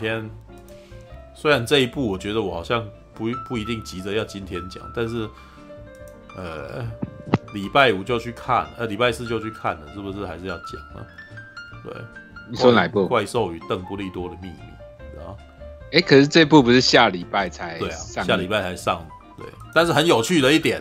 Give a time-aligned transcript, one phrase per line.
[0.00, 0.28] 天，
[1.34, 2.84] 虽然这一部我觉得我好像
[3.14, 5.28] 不不一定急着要今天讲，但是
[6.36, 6.84] 呃，
[7.54, 11.06] 礼拜五就去看，呃，礼拜四就去看了，是不是还是要讲啊？
[11.84, 11.92] 对，
[12.50, 13.06] 你说哪一部？
[13.06, 14.54] 怪兽与邓布利多的秘密？
[15.92, 19.04] 哎，可是这部不是下礼拜才对啊，下礼拜才上，
[19.36, 19.44] 对。
[19.74, 20.80] 但是很有趣的一点，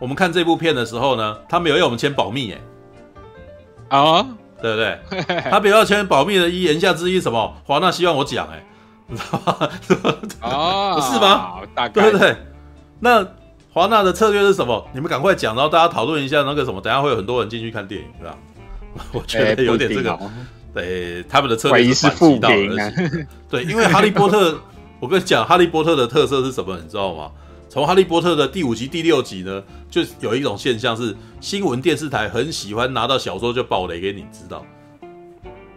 [0.00, 4.26] 我们看这部片的时候呢，他没有要我们签保密，哎，啊。
[4.62, 5.40] 对不对？
[5.50, 7.54] 他比较签保密的一言下之意什么？
[7.64, 8.64] 华纳希望我讲，哎，
[9.08, 9.68] 你知道吗？
[10.40, 11.54] 哦， 不是吗？
[11.74, 12.36] 大概对不对？
[13.00, 13.26] 那
[13.72, 14.86] 华纳的策略是什么？
[14.94, 18.36] 你们赶快讲，然后大家讨论一下那个什么，等下会有很多人进去看电影，是吧？
[19.12, 20.18] 我觉得有点这个，
[20.74, 23.26] 对，他们的策略是反其道而行。
[23.48, 24.58] 对，因为哈利波特，
[25.00, 26.76] 我跟你讲，哈利波特的特色是什么？
[26.76, 27.30] 你知道吗？
[27.72, 34.62] 从《哈利波特》的第五集、第六集呢，就有一种现象是，新闻电视台很喜欢拿到小说就爆雷给你知道，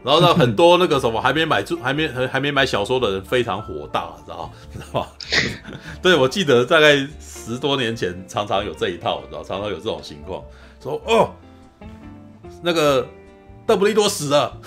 [0.03, 5.07] 然后让很多那个什么还没买住、还没还没买小说的人非常火大，知道 知道吗？
[6.03, 10.43] 对，我记得大概十多年前常常有这一套，知道常常有这种情况，
[10.83, 11.31] 说哦，
[12.61, 13.07] 那个。
[13.65, 14.57] 邓布利多死了，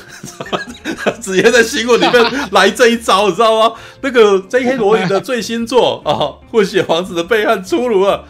[1.23, 3.75] 直接在新闻里面来这一招，你知道吗？
[4.01, 4.77] 那个 J.K.
[4.77, 6.13] 罗琳的最新作啊，
[6.51, 8.25] 《混血王子的背叛》出炉了。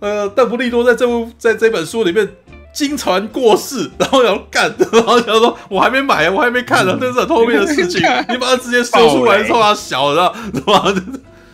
[0.00, 2.28] 呃，邓布利多在这部在这本书里面
[2.74, 8.00] 惊传过世，然后要干，然后想说我还没买，我还没看呢，这是很后面的事情。
[8.28, 10.94] 你把它直接说出来，冲他小，然后是吧？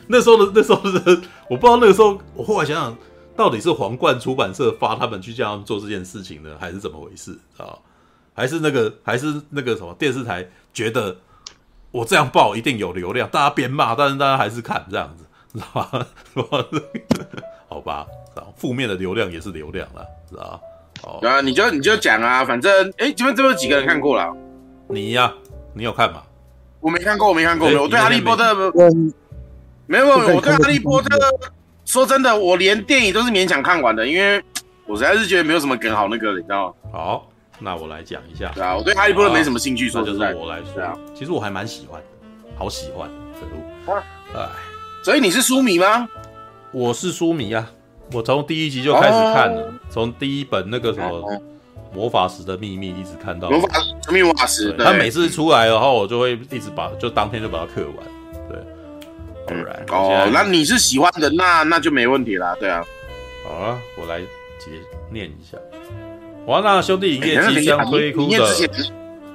[0.09, 2.97] 那时候的那时候的人，我不知道那个时候，我后来想想，
[3.37, 7.77] 到底是皇冠出版社发他们去叫他们做这件事情呢，还是怎么回事啊？
[8.39, 11.17] 还是那个，还是那个什么电视台觉得
[11.91, 16.07] 我这样报一定有流量，大家边骂，但是大家还是看这样子，知道 吧？
[17.69, 18.07] 好吧，
[18.57, 20.61] 负面的流量也是流量了，知道吧？
[21.03, 24.33] 好，啊，你就你就讲啊，反正哎，这边这边有几个人看过了？
[24.87, 25.35] 你呀、啊，
[25.75, 26.23] 你有看吗？
[26.79, 31.19] 我没看过，我没看过，我对哈利波特没有没有，我对哈利波特
[31.85, 34.41] 说真的，我连电影都是勉强看完的，因为
[34.87, 36.75] 我实在是觉得没有什么梗好那个，你知道吗？
[36.93, 37.29] 好。
[37.61, 42.07] 那我来讲一下，对啊，我对哈利波特没什么兴趣，说就是我来说，啊，其实我还蛮喜欢的，
[42.57, 43.11] 好喜欢，
[43.87, 44.03] 可恶，
[44.35, 44.49] 哎，
[45.05, 46.09] 所以你是书迷吗？
[46.73, 47.69] 我是书迷啊，
[48.13, 51.43] 我从第一集就开始看了，从第一本那个什么
[51.95, 58.59] 魔法石的秘密一直看到魔法神秘魔法石，他每次出来然后我就会一直把，就当天就把它刻完，对，
[59.47, 62.85] 当然哦，那你是喜欢的，那那就没问题啦，对啊，
[63.45, 64.21] 好啊，我来
[64.59, 64.71] 解
[65.11, 65.59] 念一下。
[66.49, 68.27] 华纳兄弟影业即将推出的。
[68.27, 68.71] 念之前，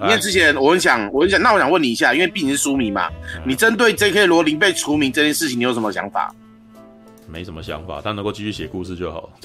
[0.08, 3.08] 念之前，我很想，我很想，那我想问你一下，因为毕竟是书迷嘛，
[3.46, 4.26] 你针对 J.K.
[4.26, 6.34] 罗琳被除名这件事情，你有什么想法？
[7.28, 9.30] 没什么想法，他能够继续写故事就好。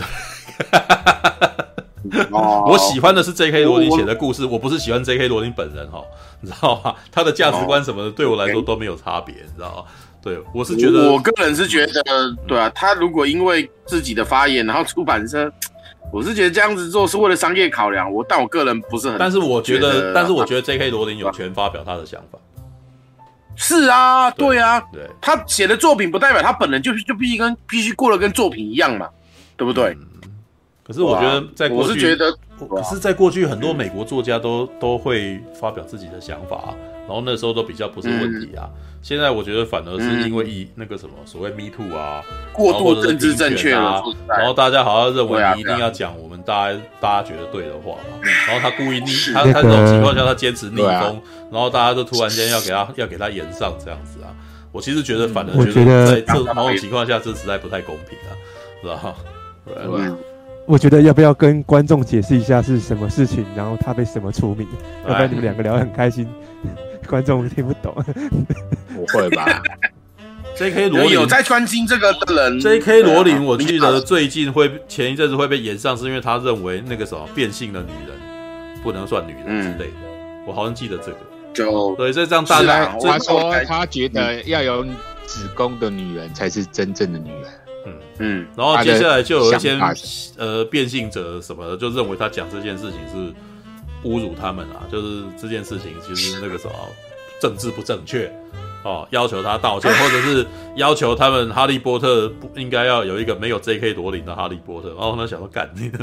[2.30, 3.62] 哦我喜欢的是 J.K.
[3.64, 5.28] 罗琳写的故事，我不是喜欢 J.K.
[5.28, 6.02] 罗琳本人哈，
[6.40, 6.94] 你知道吗？
[7.12, 9.84] 他的价值观什么的，对我来说都没有差别，你知道吗？
[10.22, 12.02] 对，我是觉得，我个人是觉得，
[12.46, 15.52] 对啊，他如果因为自己的发言，然后出版社。
[16.12, 19.19] 我是觉得这样子做是为了商业考量，我但我个人不是很。
[19.19, 20.91] 但是我觉得，但是我觉得 J.K.
[20.91, 22.38] 罗琳有权发表他的想法。
[23.56, 29.08] 是啊，对啊，对，他写的作品不代表他本人就就必须跟必须过得跟作品一样嘛，
[29.56, 29.97] 对不对？
[30.86, 32.32] 可是我觉得在我是觉得，
[32.66, 36.74] 可是在过去很多美国作家都都会发表自己的想法，
[37.06, 38.69] 然后那时候都比较不是问题啊。
[39.00, 42.20] 现在我觉得反而是因为一那个什么所谓 Me Too 啊，
[42.52, 48.18] 过度政治正确啊，然后大家好像认为你一定要讲我们大家大家觉得对的话嘛，
[48.48, 54.34] 然后他故意逆他他这种情况下他坚持逆风，然后大家都突然间要给他要给他延上这样子啊，
[54.72, 58.34] 我其实觉得反而觉得在这某种情况下这实在不太公平啊，
[58.82, 59.14] 是吧？
[59.64, 59.74] 对，
[60.68, 64.68] 我觉得要不要跟观众解释一下是什么事情，然后他被什么除名，
[65.06, 66.28] 要不然你们两个聊得很开心。
[67.08, 67.94] 观众听不懂，
[68.94, 69.62] 不会吧？
[70.58, 70.90] J.K.
[70.90, 73.02] 罗琳有在关心这个的人，J.K.
[73.02, 79.94] 罗琳，我记得最近会前一阵子会被延上，是因为他认为那个什么变性的女人不能算女人之类的。
[80.47, 81.18] 我好像记得这个，
[81.54, 84.84] 就对，所以这样大家他说他觉得要有
[85.24, 87.42] 子宫的女人才是真正的女人。
[87.88, 89.78] 嗯嗯，然后接下来就有一些
[90.36, 93.32] 呃变性者什么的，就认为他讲这件事情是。
[94.04, 94.86] 侮辱他们啊！
[94.88, 96.72] 就是这件事情，其实那个时候
[97.42, 98.32] 政治不正确
[98.84, 100.47] 哦，要求他道歉， 或者是
[100.77, 103.92] 要求他们哈利波特不应该要有一个没有 J.K.
[103.95, 104.89] 罗琳的哈利波特。
[104.91, 105.98] 然后呢，想说干你的，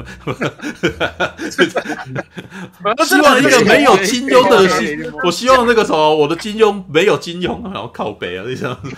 [3.05, 8.89] 希望一个没有金庸的，我希望那个什么，我的金庸没有金庸，然后靠北啊，这样子，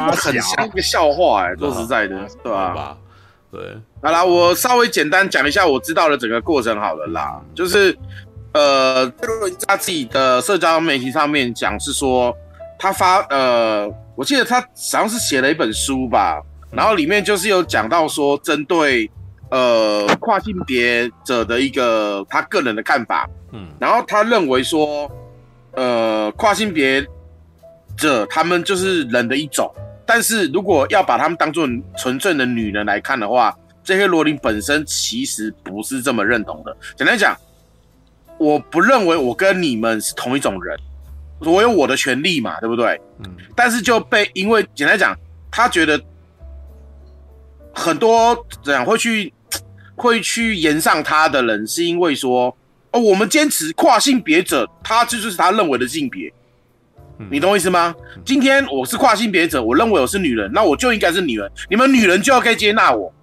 [0.00, 2.96] 我很像一个笑话哎、欸，说实在的，对 吧？
[3.52, 3.60] 对，
[4.02, 7.96] 好啦，我稍微简单讲一下我知道的整个过程好了啦，就是
[8.54, 9.10] 呃，
[9.66, 12.32] 他自己的社交媒体上面讲是说，
[12.78, 16.40] 他发呃，我记得他好像是写了一本书吧，
[16.70, 19.10] 然后里面就是有讲到说，针对
[19.50, 25.10] 呃跨性别者的一个他个人的看法，嗯，然后他认为说，
[25.72, 27.04] 呃，跨性别
[27.96, 29.68] 者他们就是人的一种，
[30.06, 31.66] 但是如果要把他们当做
[31.96, 33.52] 纯粹的女人来看的话，
[33.82, 36.76] 这些罗琳本身其实不是这么认同的。
[36.96, 37.36] 简单讲。
[38.38, 40.78] 我不认为我跟你们是同一种人，
[41.40, 43.00] 我有我的权利嘛，对不对？
[43.24, 43.36] 嗯。
[43.54, 45.16] 但是就被因为简单讲，
[45.50, 46.00] 他觉得
[47.72, 49.32] 很多怎样会去
[49.96, 52.56] 会去炎上他的人，是因为说
[52.90, 56.32] 哦，我们坚持跨性别者，他这就是他认为的性别。
[57.30, 57.94] 你懂我意思吗？
[58.24, 61.48] 今天我是跨性别者，我认为我是女人，那我就应该是女人。
[61.70, 63.13] 你们女人就要该接纳我。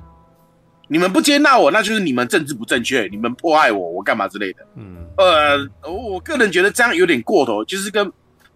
[0.92, 4.60] 你们不接纳我，那就是你们政治不正确，你们迫害我，我干嘛之类的。
[4.76, 8.06] 嗯，呃，我个人觉得这样有点过头，就是跟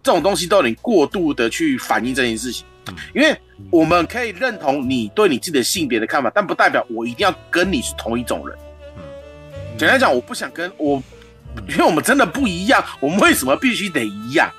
[0.02, 2.66] 这种东西都有点过度的去反映这件事情。
[2.88, 3.34] 嗯，因为
[3.70, 8.54] 我们可以认同你对你自己的性别的看法，但不代表我一定要跟你是同一种人。
[8.98, 9.02] 嗯，
[9.78, 11.02] 简单讲，我不想跟我，
[11.70, 14.50] 因为我们真的不一样，我们为什么必须得一样？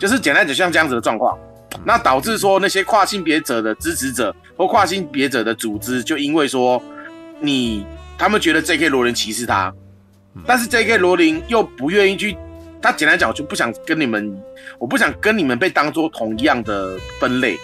[0.00, 1.38] 就是简单讲，像这样子的状况，
[1.84, 6.82] 那导致说那些跨性别者的支持者或跨性别者的组织，就因为说。
[7.40, 7.86] 你
[8.18, 8.88] 他们觉得 J.K.
[8.88, 9.72] 罗琳歧视他，
[10.46, 10.98] 但是 J.K.
[10.98, 12.36] 罗琳又不愿意去。
[12.82, 14.34] 他简单讲，我就不想跟你们，
[14.78, 17.56] 我不想跟你们被当做同一样的分类。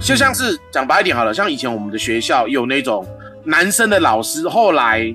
[0.00, 3.06] 就像是讲白一点好了，像以前我们的学校有那种
[3.44, 5.14] 男生的老师，后来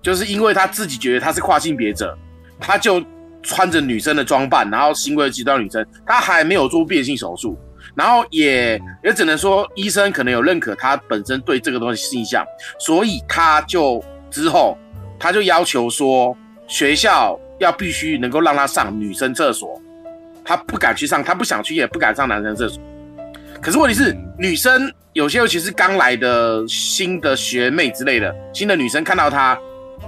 [0.00, 2.16] 就是因为他自己觉得他是跨性别者，
[2.58, 3.02] 他就
[3.42, 7.58] 穿着女生的装扮，然后行为极端女生，他还没有做变性手术。
[7.94, 12.44] 然后也也只能说，医生可能有认可他本身对这个东西印象，
[12.78, 14.78] 所以他就之后
[15.18, 16.36] 他就要求说，
[16.68, 19.80] 学校要必须能够让他上女生厕所，
[20.44, 22.80] 他不敢去上，他不想去也不敢上男生厕所。
[23.60, 29.58] 可是问题是，女生有些尤其是刚来的新的学妹之类的，新的女生看到他，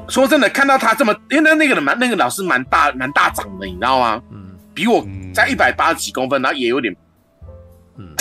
[0.09, 4.23] 说真的看到他这么，因为那那个人蛮那个老师蛮大蛮大长的，你知道吗？
[4.31, 6.97] 嗯，比我在一百八十几公分，然后也有点。
[7.97, 8.15] 嗯，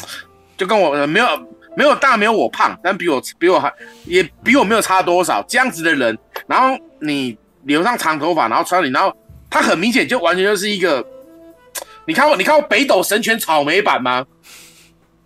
[0.57, 1.27] 就跟我没有
[1.75, 3.73] 没有大没有我胖，但比我比我还
[4.05, 9.15] 也比我没有差多少这样子的人，然后你留上长头发，然后穿你，然后
[9.49, 11.05] 他很明显就完全就是一个，
[12.05, 14.25] 你看过你看过北斗神拳草莓版吗？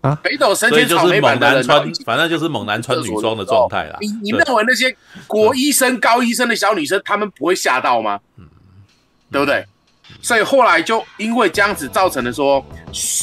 [0.01, 3.97] 啊，北斗神拳草莓版的人穿，反正就是猛男穿女装的状态啦。
[3.99, 4.95] 你你认为那些
[5.25, 8.19] 国医生、高医生的小女生，他们不会吓到吗？
[8.37, 8.45] 嗯，
[9.31, 9.65] 对不对？
[10.21, 12.65] 所以后来就因为这样子造成了说，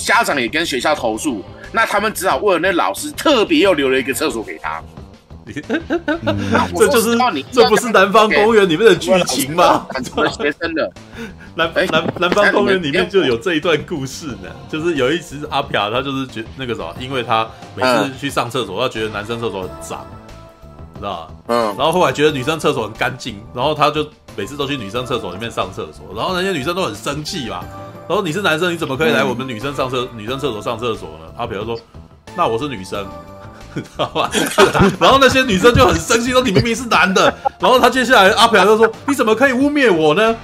[0.05, 4.81] 家长也跟学校投诉，那他们只好为了那老师特别又留了一个厕所给他。
[5.45, 7.17] 这就是
[7.51, 9.85] 这不是南方公园里面的剧情吗？
[10.39, 10.89] 学生的
[11.57, 20.07] 南南南方公园里面就有这一段故事呢，就是有一次阿飘他就是觉那个什么，因为他每次去上厕所，他觉得男生厕所很脏，
[20.97, 21.35] 知道吧？
[21.49, 24.09] 嗯，然后后来觉得女生厕所很干净，然后他就。
[24.37, 27.61] 每次都去女生厕所里面上厕所，然后那些女生都很生气嘛。
[28.09, 31.33] 然后你是男生，你怎么可以来我们女生上厕、女生厕所上厕所呢？
[31.37, 31.79] 阿飘说
[32.37, 33.07] ：“那我是女生，
[33.75, 34.31] 知道吧？”
[34.99, 40.35] 然后那些女生就很生气，说：“你明明是男的。”然后他接下来阿飘就说：“你怎么可以污蔑我呢？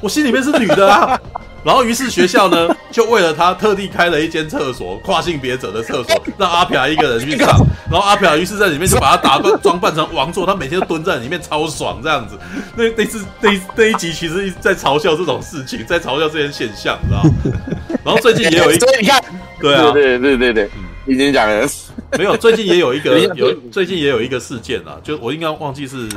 [0.00, 1.18] 我心里面是女的啊。”
[1.62, 7.48] 然后于是学校呢， 就为了他特地开了一间厕所，跨性别者的厕所，让阿飘一个人去上。
[7.90, 12.38] 然后阿飘于是在里面就把他打扮装扮成王座，他每天都蹲在里面超爽这样子。
[12.76, 17.58] 那那次那那一集其实在嘲笑这种事情，在嘲笑这些现象，你知道吗？
[18.04, 19.22] 然后最近也有一个，你看，
[19.60, 21.68] 对啊，对对对对，嗯，已经讲了，
[22.16, 26.08] 没有，最近也有一个 有最近也有一个事件啊，就我应该忘记是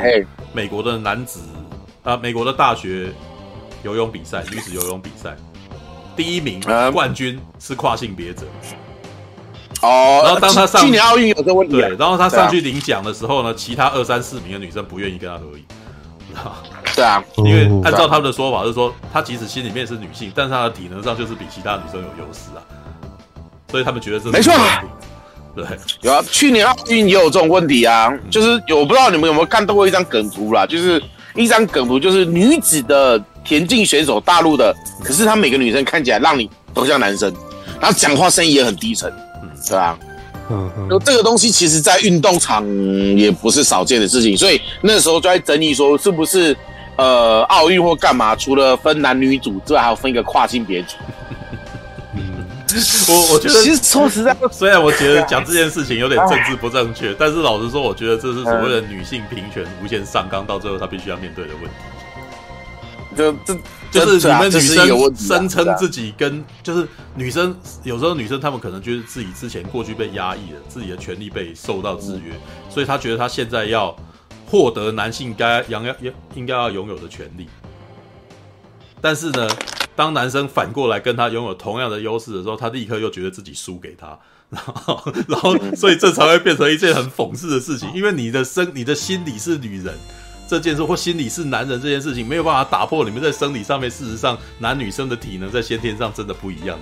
[0.54, 1.42] 美国的男子
[2.04, 3.08] 啊，美国的大学。
[3.84, 5.36] 游泳比赛，女子游泳比赛，
[6.16, 6.60] 第一名
[6.92, 8.46] 冠军是跨性别者。
[9.82, 15.66] 哦，然后当他上去年奥运有这个问题，对，然后他上去领奖的时候呢，其他二三四名的女生不愿意跟他合影。
[16.96, 22.63] 对啊， 因为按照他们的说法是说，他即使心里面是女性，但是他的体能上就是比其他女生有优势啊，
[23.70, 24.54] 所以他们觉得这是没错。
[25.54, 25.66] 对，
[26.02, 31.04] 有啊，去年奥运也有这种问题啊，就是有我不知道你们有没有看到过一张梗图啦，就是
[31.36, 33.22] 一张梗图，就是女子的。
[33.44, 37.34] 田径选手，大陆的，可是他每个女生看起来让你都像男生，
[37.80, 39.98] 然后讲话声音也很低沉，嗯，是吧？
[40.50, 42.66] 嗯，就这个东西，其实在运动场
[43.18, 46.56] 也不是少见的事情，所以那时候就在争议说，是不是
[46.98, 50.96] 呃奥运或干嘛，除了分男女组之外，还要分一个跨性别组？
[52.16, 52.46] 嗯，
[53.08, 61.76] 我我觉得，其实说实在， 虽然我觉得讲这件事情有点政治不正确，但是老实说，我觉得这是所谓的女性平权无限上纲，到最后他必须要面对的问题。
[63.15, 63.58] 就这
[63.91, 72.34] 就是你们女生声称自己跟就是女生有时候女生她们可能觉得自己之前过去被压抑了，自己的权利被受到制约，
[72.70, 73.96] 所以她觉得她现在要
[74.48, 75.96] 获得男性该拥要
[76.36, 77.48] 应该要拥有的权利。
[79.00, 79.48] 但是呢，
[79.96, 84.17] 当男生反过来跟她拥有同样的优势的时候，她立刻又觉得自己输给他，
[84.50, 89.93] 然后然后所以这才会变成一件很讽刺的事情，因为你的身你的心里是女人。
[90.54, 96.78] 这件事或心理是男人这件事情没有办法打破你们在生理上面，事实上男女生的体能在先天上真的不一样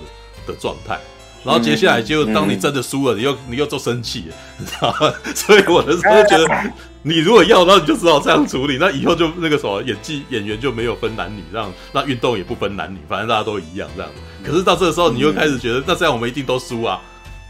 [0.46, 0.98] 的的状态。
[1.44, 4.26] 然后接下来就当你真的输了，你又你又做生气，
[4.58, 5.12] 你知道吗？
[5.34, 14.10] 所以我的时候觉得，你如果要，那你就只好这样处理，那以后就那个什么演技演员就没有分男女，这样那运动也不分男女，反正大家都一样这样。
[14.44, 17.00] 可是到这个时候，你又开始觉得，那这样我们一定都输啊？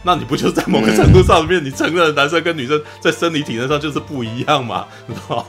[0.02, 4.86] 那你不就在某个程度上面，你承认男生跟女生在生理体能上就是不一样嘛？
[5.06, 5.44] 你知道吗？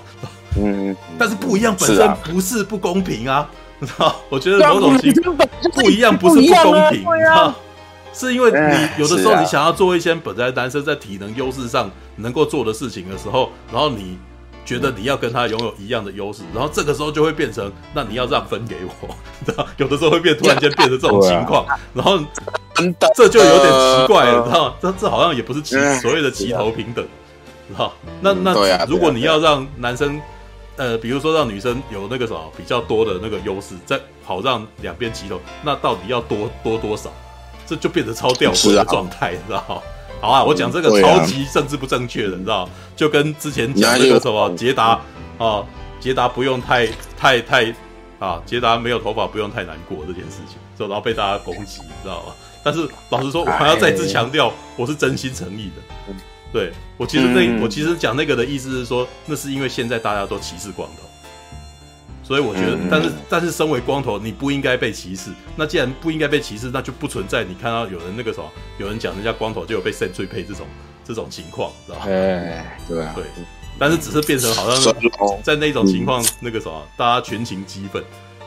[0.58, 4.16] 嗯，但是不一样本身不是不公平啊，你知道？
[4.30, 5.36] 我觉得某种情况
[5.74, 7.54] 不一样不是不公平，你知道？
[8.14, 14.20] 是因为你有的时候你想要做一些本来男生在体能优势上能够做的事情的时候，然后你
[14.64, 19.66] 觉得你要跟他拥有一样的优势，然后这个时候就会变成，那你要让分给我，你知道？
[19.78, 22.20] 有的时候会变突然间变成这种情况，然后
[23.16, 24.78] 这就有点奇怪了，你知道？
[24.80, 27.04] 这这好像也不是齐所谓的齐头平等，
[27.68, 27.92] 知道？
[28.22, 30.22] 那那如果你要让男生
[30.76, 37.12] 呃，比如说让女生有那个什么比较多的那个优势，再好让两边齐头，那到底要多多多少？
[37.66, 39.82] 这就变得超吊诡的状态，你知道？
[40.20, 42.68] 好啊，我讲这个超级政治不正确的，你知道？
[42.96, 45.00] 就跟之前讲那个什么捷达
[45.38, 45.64] 啊，
[46.00, 46.88] 捷达不用太
[47.18, 47.74] 太太
[48.20, 52.34] 啊，捷达没有头发不用太难过这件事情，然后被大家攻击，你知道吗？
[52.64, 56.14] 但是老实说，我还要再次强调，我是真心诚意的。
[56.54, 61.10] 对，我其实那、嗯、我其实讲那个的意思是说，那是因为现在大家都歧视光头，
[62.24, 65.32] 所以我觉得，嗯、但是但是身为光头，你不应该被歧视。
[65.56, 68.46] 那既然不应该被歧视，那就不存在你看到有人那个什么，
[68.78, 70.68] 有人讲人家光头就有被扇脆配这种
[71.04, 72.06] 这种情况，知道吧？
[72.08, 73.26] 哎，对啊，对。
[73.80, 74.94] 但是只是变成好像
[75.42, 78.04] 在那种情况，那个什么，大家群情激愤，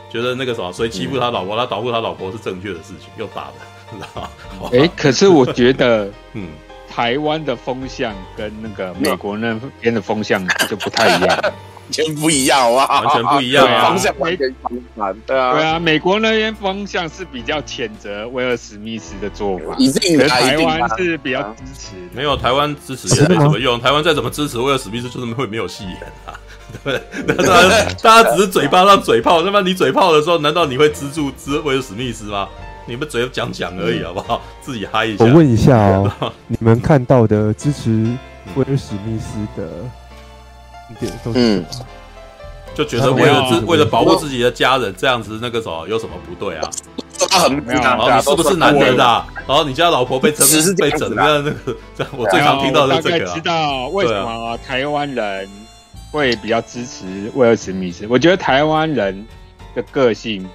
[0.09, 3.55] 觉得那个什么，所以欺负他老婆，他保护他老婆是正确的事情，又打的，
[3.91, 4.31] 知道吧？
[4.73, 6.49] 哎、欸，可是我觉得， 嗯。
[6.97, 15.15] 台湾的风向跟那个美国那边的风向就不太一样， 完全不一样哇，完全不一样，方向完全相反。
[15.27, 19.77] 对啊，对啊，美国那边风向是比较谴责威尔史密斯的做法，
[20.19, 21.91] 而台湾是比较支持。
[22.15, 26.33] 没有台湾支持也没什么用，台湾再怎么支持威尔史密斯，就是会没有戏演啊。
[26.83, 32.49] 对，那大家大家只是嘴巴上嘴炮，那么你嘴炮的时候，难道你会资助资威尔史密斯吗？
[32.87, 34.41] 你们只有讲讲而已，好不好？
[34.63, 35.25] 自己嗨一下。
[35.25, 37.91] 我问一下哦， 你们看到的支持
[38.55, 39.69] 威尔史密斯的
[41.01, 41.87] 点都是什么？
[42.75, 46.71] 就觉得为了自为了保护自己的家人，这样子那个什么有什么不对啊？
[47.31, 49.27] 他很没有，你是不是男人啊？
[49.49, 53.27] 然后你家老婆被整被整的那个，这样我最常听到的这个。
[53.35, 55.49] 知道为什么台湾人
[56.13, 58.07] 会比较支持威尔史密斯？
[58.09, 59.27] 我觉得台湾人
[59.75, 60.47] 的个性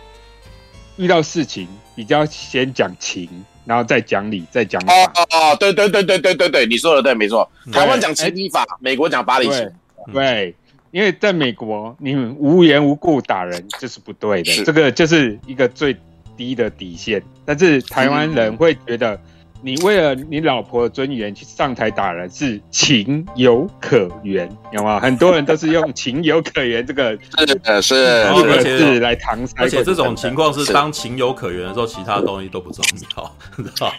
[0.98, 1.68] 遇到事情。
[1.94, 3.30] 比较先讲情，
[3.66, 4.94] 然后再讲理，再讲法。
[4.94, 7.48] 哦哦，对对对对对对对，你说的对，没错。
[7.72, 9.70] 台湾讲情理法，美国讲法理情。
[10.12, 10.56] 对，
[10.90, 15.96] 因为在美国，你无缘无故打人这是不对的，这个就是一个最
[16.36, 17.22] 低的底线。
[17.46, 19.20] 但是台湾人会觉得。
[19.64, 25.00] 你为了你老婆的尊严去上台打人是情有可原，有吗？
[25.00, 32.84] 很多人都是用情有可原这个是是而且是来搪塞，而且这种情况是当情有可原的时候，其他东西都不重
[33.16, 33.94] 要， 知道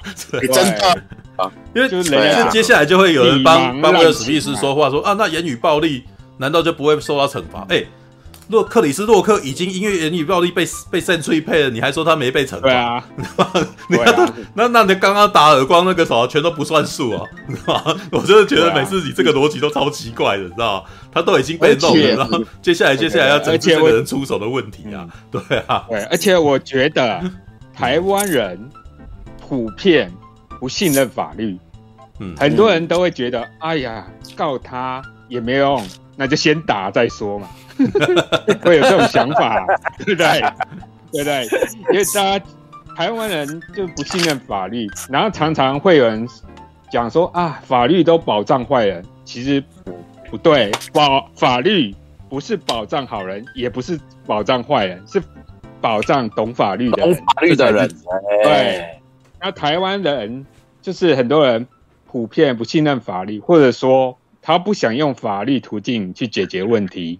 [0.52, 1.02] 真的
[1.36, 2.10] 啊，因为就是
[2.50, 6.04] 接下来就会有人帮帮威尔史密斯说话，说啊，那言语暴力
[6.38, 7.64] 难道就不会受到惩罚？
[7.68, 7.84] 哎。
[8.48, 12.60] 洛克里斯洛克已经因为言语暴力被被扇脆配了，你还说他没被惩罚？
[12.60, 13.04] 对啊，
[13.88, 17.96] 你看他那那你刚刚打耳光那个什么全都不算数啊，你知道吗？
[18.10, 20.88] 我真的觉得每次你这个逻辑都超奇怪的，你知道吗？
[21.12, 27.22] 他都已经被弄了，然后接下来接下来要整治这个人出手的问题啊，对啊，对，而且我觉得
[27.72, 28.70] 台湾人
[29.40, 30.12] 普遍
[30.60, 31.58] 不信任法律，
[32.18, 34.06] 嗯，很多人都会觉得，哎呀，
[34.36, 35.82] 告他也没用，
[36.16, 37.48] 那就先打再说嘛。
[38.62, 39.64] 会有这种想法，
[39.98, 40.40] 对不对？
[41.12, 41.44] 对不对？
[41.92, 42.44] 因为大家
[42.96, 46.26] 台湾人就不信任法律，然后常常会有人
[46.90, 49.62] 讲说啊，法律都保障坏人，其实
[50.30, 51.94] 不对，保法律
[52.28, 55.22] 不是保障好人，也不是保障坏人，是
[55.80, 57.14] 保障懂法律的人。
[57.14, 57.90] 懂法律的人，
[58.42, 58.86] 对。
[59.40, 60.46] 那台湾人
[60.80, 61.66] 就是很多人
[62.06, 67.18] 普遍不信任法律，或者说他不想用法律途径去解决问题。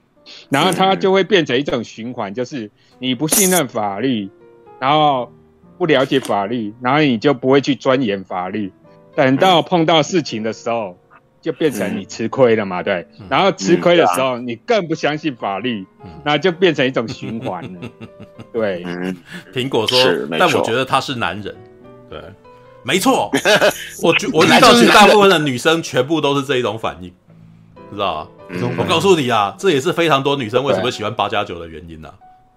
[0.49, 4.31] 然后它就会变成一种循环，就是你不信任法律，
[4.79, 5.33] 然后
[5.79, 8.73] 不了解法律，然后你就不会去钻研法律，
[9.15, 10.97] 等到碰到事情的时候。
[11.43, 15.85] 就变成你吃亏了嘛，对，然后吃亏的时候，你更不相信法律，
[16.25, 17.81] 那就变成一种循环了。
[18.53, 18.85] 对，
[19.53, 19.99] 苹果说，
[20.39, 21.53] 但我觉得他是男人，
[22.09, 22.23] 对，
[22.85, 23.29] 没错，
[24.05, 27.13] 我我遇到绝大部分的女生全部都是这一种反应，
[27.95, 28.29] 知道吧？
[28.79, 32.09] 我告诉你啊，这也是非常多女生为什么喜欢八加九的原因呢，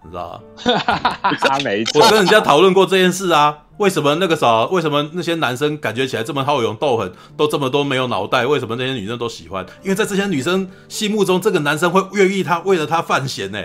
[0.03, 0.29] 你知道
[0.63, 1.59] 吧？
[1.93, 3.59] 我跟人家讨论过这件事啊。
[3.77, 4.63] 为什么那个啥？
[4.67, 8.45] 为什么那些男生感觉起来这么好勇斗狠，都这么多没有脑袋？
[8.45, 9.65] 为什么那些女生都喜欢？
[9.83, 13.61] 因为在这些女生心目中，这个男生会愿意他为了他犯险呢，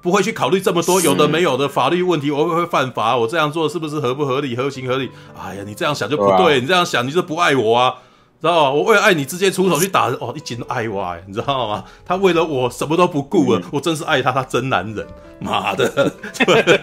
[0.00, 2.30] 不会去考虑这么多有的没有的法律问题。
[2.30, 3.14] 我会不会犯法？
[3.18, 5.10] 我这样做是不是合不合理、合情合理？
[5.38, 7.96] 哎呀，你这样想就不对，你这样想你就不爱我啊。
[8.44, 8.70] 知道吗？
[8.72, 11.82] 我为了爱你，直接出手去打人，哦，一斤都爱我，你知道吗？
[12.04, 15.06] 他为了我什么都不顾了，嗯、我真是爱他，他真男人，
[15.40, 15.88] 妈的，
[16.34, 16.80] 对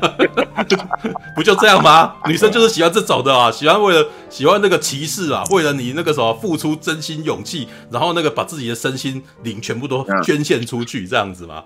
[1.36, 2.16] 不就这样吗？
[2.26, 11.64] 女生就是喜欢这种的啊，喜欢为了喜欢那个骑士啊，为了你那个什么付出真心勇气，然后那个把自己的身心灵全部都捐献出去，这样子吗？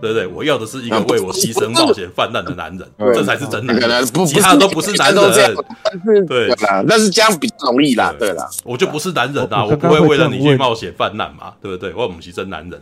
[0.00, 0.26] 对不对？
[0.26, 4.06] 我要的是一个为我牺牲冒险犯难的男人，这才是真男人。
[4.26, 6.26] 其他都不是男人。
[6.26, 8.12] 对啦，但是这样比较容易啦。
[8.18, 11.94] 对啦，我就不是男人啊，我不会为了你去冒险犯难嘛，对不对？
[11.94, 12.80] 我不是真男人。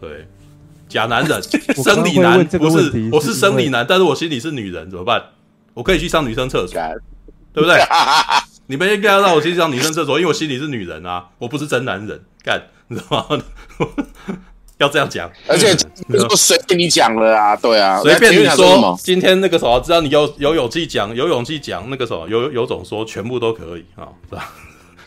[0.00, 0.26] 对，
[0.88, 1.42] 假男人，
[1.82, 5.22] 生理男不是，我是生理男，但是我心里是女人，怎么办？
[5.74, 6.80] 我可以去上女生厕所，
[7.52, 7.78] 对不对？
[8.66, 13.42] 你们应该要让我去上女生厕所，因为我心里是女人啊，我不是真男人，干，你知道吗？
[14.78, 18.96] 要这样讲，而且就随便你讲了啊，对啊，随便你说。
[19.02, 24.52] 今天那个什么，只要你有有勇气讲，有勇气讲那个什么，有有种说全部都可以啊，是吧？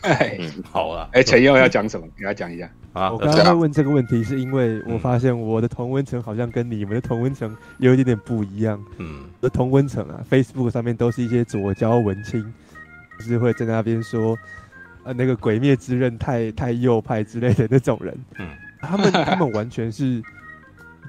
[0.02, 0.38] 哎，
[0.70, 2.06] 好了，哎，陈佑要讲什么？
[2.18, 3.12] 给他讲一下啊。
[3.12, 8.78] 我刚刚会问这个问题，是因为我发现我的同温层好像跟你们的同温层有一点点不一样。
[8.98, 12.44] 嗯，我的同温层啊，Facebook 上面都是一些左交文青，
[13.18, 14.36] 就是会在那边说，
[15.04, 18.14] 呃，那个鬼灭之刃太太右派之类的那种人。
[18.38, 18.46] 嗯。
[18.82, 20.22] 他们 他们完全是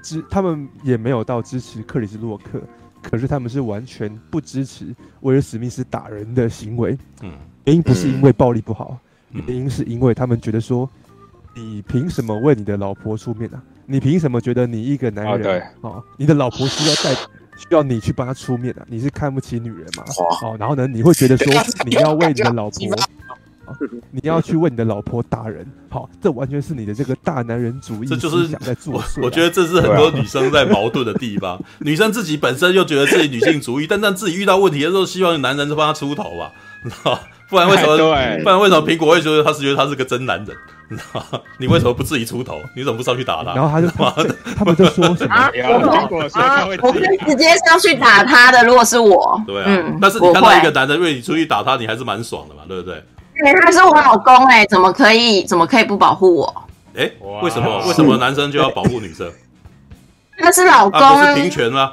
[0.02, 2.60] 支，他们也没有到支持克里斯洛克，
[3.02, 6.96] 可是他们是完全不支持威尔史密斯打人的行为。
[7.22, 7.32] 嗯，
[7.64, 8.98] 原因不是因为暴力不好，
[9.32, 10.88] 原因是因为他们觉得说，
[11.54, 13.62] 你凭什么为你的老婆出面啊？
[13.86, 17.14] 你凭什么觉得你一个男人，对，哦，你的老婆需要带，
[17.56, 18.86] 需要你去帮他出面啊？
[18.88, 20.04] 你是看不起女人吗？
[20.42, 21.52] 哦，然后呢，你会觉得说
[21.84, 22.96] 你要为你的老婆。
[24.10, 29.20] 你要去为你的老婆打人，好，这完全是你的这个大男人主义，这就是想在作祟。
[29.24, 31.60] 我觉得这是很多女生在矛盾的地方。
[31.80, 36.52] 女生自己本身又觉得自己女性主义，但但自己遇到问题的时候，希望男人就帮她出头吧，
[36.84, 37.18] 你知道？
[37.50, 37.96] 不然为什么？
[37.96, 40.56] 不然为什么苹果会觉得他是觉得他是个真男人？
[40.88, 41.22] 你知道？
[41.58, 42.58] 你为什么不自己出头？
[42.74, 43.54] 你怎么不上去打他？
[43.54, 45.34] 然后他就 妈的，他们就说什么？
[45.52, 48.64] 苹果说他会，我可以直接上去打他的。
[48.64, 53.02] 如果是我，对啊，但是你看到一个男人为你出去打他，你还是蛮爽的嘛，对不对？
[53.36, 56.64] 对，他是我老公哎，怎么可以怎么可以不保护我？
[56.96, 57.10] 哎，
[57.42, 59.30] 为什么为什么男生就要保护女生？
[60.38, 61.92] 那是老公啊，不是平权吗？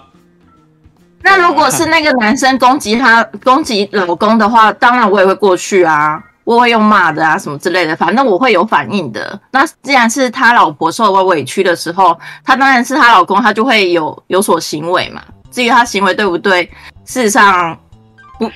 [1.23, 9.39] 那如果是那个男生攻击他攻击老公的话，当然我也会过去啊，我会用骂的啊什么之类的，反正我会有反应的。
[9.51, 15.21] 那既然是他老婆受了委屈的时候，他当然是他老公，他就会有有所行为嘛。
[15.51, 16.63] 至于他行为对不对，
[17.05, 17.77] 事实上。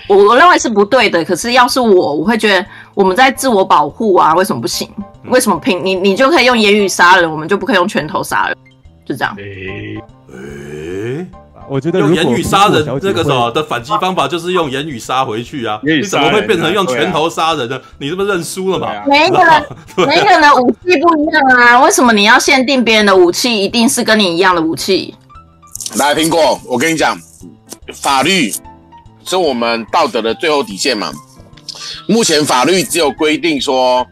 [0.08, 4.90] 我我认为是不对的，可是要是我，我会觉得我们在自我保护啊，为什么不行？
[5.26, 8.58] 为什么凭你你就可以用言语杀人，我们就不可以用拳头杀人？
[9.06, 9.36] 就这样。
[9.38, 9.98] 诶
[10.32, 11.28] 诶、欸，欸、
[11.70, 15.80] 我觉得用言语杀人这个什么的反击方法就是用言语杀回去啊！
[15.84, 17.76] 你怎么会变成用拳头杀人呢？
[17.76, 18.92] 啊、你是不是认输了嘛？
[19.08, 19.66] 每一个人
[20.08, 25.14] 每一个人的武器不一样啊，为什么你要限定别人的武器一定是跟你一样的武器？
[25.98, 27.18] 来，苹果，我跟你讲，
[27.94, 28.52] 法律。
[29.26, 31.12] 是我们道德的最后底线嘛？
[32.08, 34.06] 目前法律只有规定说，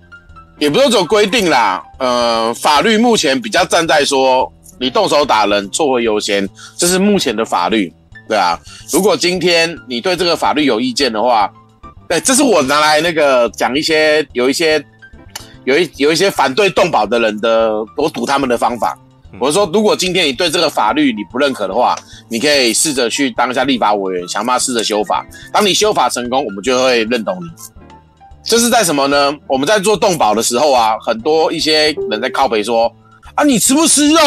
[0.59, 1.83] 也不是说规定啦。
[1.99, 7.93] 呃，法律目前比较站在说，你动手打人错为优先，这是目前的法律，
[8.27, 8.59] 对啊。
[8.91, 11.49] 如果今天你对这个法律有意见的话，
[12.09, 14.83] 对，这是我拿来那个讲一些有一些
[15.63, 18.97] 有一有一些反对动保的人的我堵他们的方法。
[19.39, 21.95] 我说，如果今天你对这个法律你不认可的话，
[22.29, 25.25] 你可以试着去当一下立法委员，想办法试着修法。
[25.51, 27.49] 当你修法成功，我们就会认同你。
[28.43, 29.35] 这是在什么呢？
[29.47, 32.93] 我们在做动保的时候啊，很多一些人在靠北说
[33.35, 34.19] 啊，你吃不吃肉？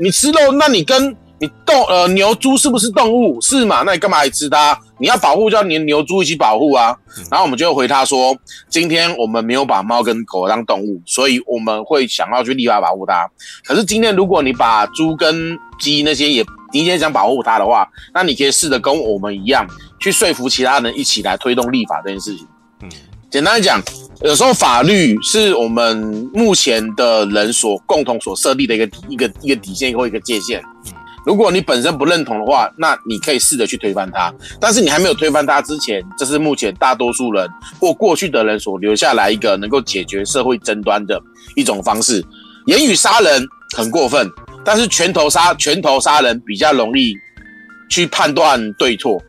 [0.00, 3.40] 你吃肉，那你跟你动呃牛猪是不是动物？
[3.40, 3.82] 是嘛？
[3.82, 4.78] 那你干嘛还吃它？
[5.00, 6.96] 你要保护，就要连牛猪一起保护啊。
[7.28, 8.32] 然后我们就回他说，
[8.68, 13.28] 今天我们没有把猫跟狗当动物，所以我们会想要去立法保护它。
[13.64, 19.66] 可是今天如果你把猪跟鸡那些也你今天想保护它的话，那你可以试着跟我们一样
[19.98, 22.46] 去说服其他人一起来推动立法这件事情。
[22.82, 22.88] 嗯，
[23.28, 23.82] 简单来讲，
[24.20, 30.62] 有时候法律是我们目前的人所共同所设立的一个一个一个底线或一个界限。
[31.24, 34.32] 如果你本身不认同的话，那你可以试着去推翻它。
[34.60, 37.48] 但是你还没有推翻它之前，这是目前大多数人
[37.80, 41.20] 或过去的人所留下来一个能够解决社会争端的
[41.54, 42.24] 一种方式。
[42.66, 44.28] 言语杀人很过分，
[44.64, 47.14] 但是拳头杀拳头杀人比较容易
[47.88, 49.20] 去判断对错，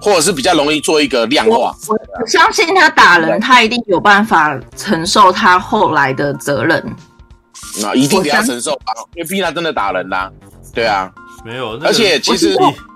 [0.00, 1.74] 或者是比较容易做一个量化。
[1.88, 6.84] 我，我相信他打人，他一定有办法承受他后来的责任。
[7.80, 10.30] 那一定得要承受啊，因为毕竟他真的打人啦。
[10.78, 11.12] 对啊，
[11.44, 12.50] 没有，而且其实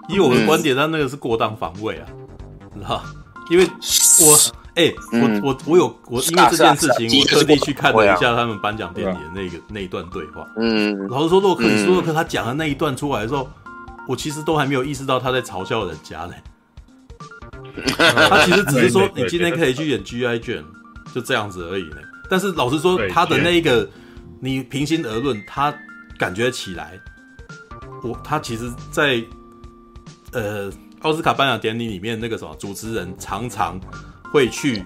[0.08, 2.06] 以以我的观点，他那个是过当防卫啊，
[2.74, 3.02] 你知道？
[3.50, 4.38] 因为我
[4.74, 10.46] 哎，我我我有我因为这件事情，我特地去看了一下他们颁奖典礼的那个那一段对话。
[10.56, 13.46] 嗯，老实说，洛克，你说洛克他讲的那一段出来的时候，
[14.08, 16.34] 我其实都还没有意识到他在嘲笑人家呢。
[17.96, 20.38] 他其实只是说，你今天可以去演 G.I.
[20.38, 20.64] Jane，
[21.14, 21.96] 就这样子而已呢。
[22.30, 23.86] 但是老实说，他的那一个，
[24.40, 25.74] 你平心而论，他
[26.16, 26.98] 感觉起来。
[28.02, 29.20] 我他其实在，
[30.30, 33.80] 在呃奥斯卡颁奖典礼里面，那个什么主持人常常
[34.32, 34.82] 会去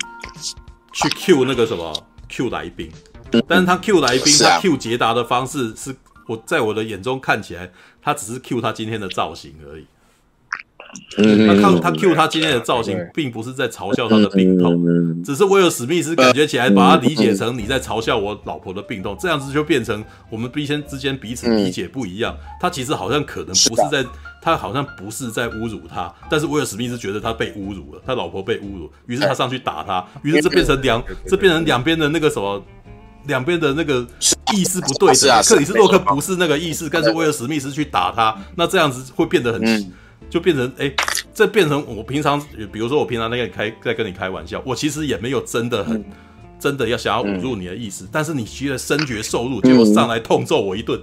[0.92, 1.92] 去 Q 那个什么
[2.28, 2.90] Q 来宾，
[3.48, 7.70] 但是他 Q 来宾，他 Q 捷达的方式是我在我的眼中看起来，
[8.02, 9.86] 他只是 Q 他今天的造型而已。
[11.16, 14.84] 他看他 Q 他今天的造型，并不是在嘲笑他的病痛，
[15.24, 22.36] 只是威尔史密斯感觉起来把他理解成你在嘲笑我老婆的病痛，这样子就变成我们彼此之间彼此理解不一样。
[22.60, 24.04] 他其实好像可能不是在，
[24.42, 32.62] 他好像不是在侮辱他，但是威尔史密斯觉得他被侮辱了，他老婆被侮辱，于是他上去打他，于是这变成两 这变成两边的那个什么，
[33.26, 34.06] 两边的那个
[34.54, 35.42] 意思不对的。
[35.42, 39.92] 克里斯洛克不是那个意思，但是威尔史密斯去打他，那这样子会变得很。
[40.28, 40.92] 就变成哎，
[41.34, 42.40] 这变成我平常，
[42.72, 46.04] 比如说我平常那个开在跟你开玩笑，我其实也没有真的很
[46.58, 51.00] 真的要想要侮辱你的意思，但是你居然深觉受辱，结果上来痛揍我一顿，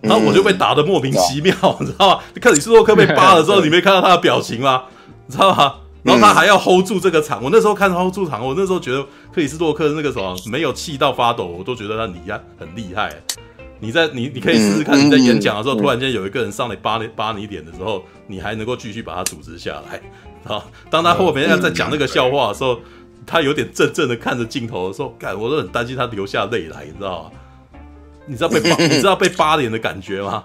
[0.00, 2.20] 然后我就被打的莫名其妙，你知道吗？
[2.40, 4.84] 克里斯洛克被扒了之后，你没看到他的表情吗？
[5.26, 5.74] 你知道吗？
[6.02, 9.00] 然后他还要 hold 住这个场，我那时候看 hold 住场，我那时候觉得
[9.32, 13.14] 克里斯洛克那个什么没有气到发抖，我都觉得他厉害，很厉害。
[13.82, 20.00] 你在你你可以试试看，你在演讲的时候，突然间有一个人上来扒你扒你脸的时候，你还能够继续把他组织下来。
[20.44, 22.78] 好，当他后面要在讲那个笑话的时候，
[23.26, 27.30] 他有点怔怔的看着镜头的时候，干，我都很担心他流下泪来，你知道吗？
[28.24, 30.44] 你知道被扒， 你知道被扒脸的感觉吗？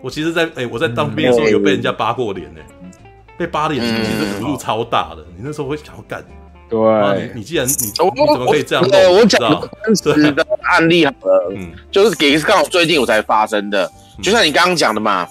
[0.00, 2.90] 我其实在，在、欸、哎，我在当兵的时候有被人家扒过脸呢、欸，
[3.36, 6.24] 被扒脸其实幅度超大的，你那时候会想要干。
[6.68, 8.88] 对，你你既然你你怎么可以这样？
[8.88, 13.90] 对，我讲真实的案例好了，嗯，就是给刚好最近我才发生的，
[14.22, 15.26] 就像你刚刚讲的嘛，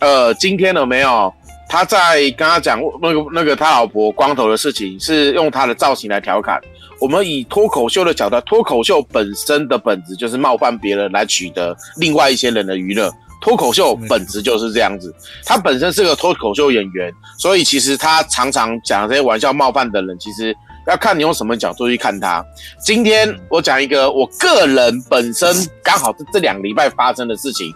[0.00, 1.32] 呃，今天有没有？
[1.68, 6.60] 他在跟他讲那个那个他老婆光头的事情，是用他的造型来调侃。
[7.00, 15.14] 我们以脱口秀的角度，脱口秀本身的本质就是冒犯别人来取得另外一些人的娱乐，脱口秀本质就是这样子。
[15.46, 20.54] 他本身是个脱口秀演员，所以其实他常常讲这些玩笑冒犯的人，其实。
[20.86, 22.44] 要看你用什么角度去看它。
[22.80, 25.48] 今天我讲一个我个人本身
[25.82, 27.72] 刚好是这两个礼拜发生的事情，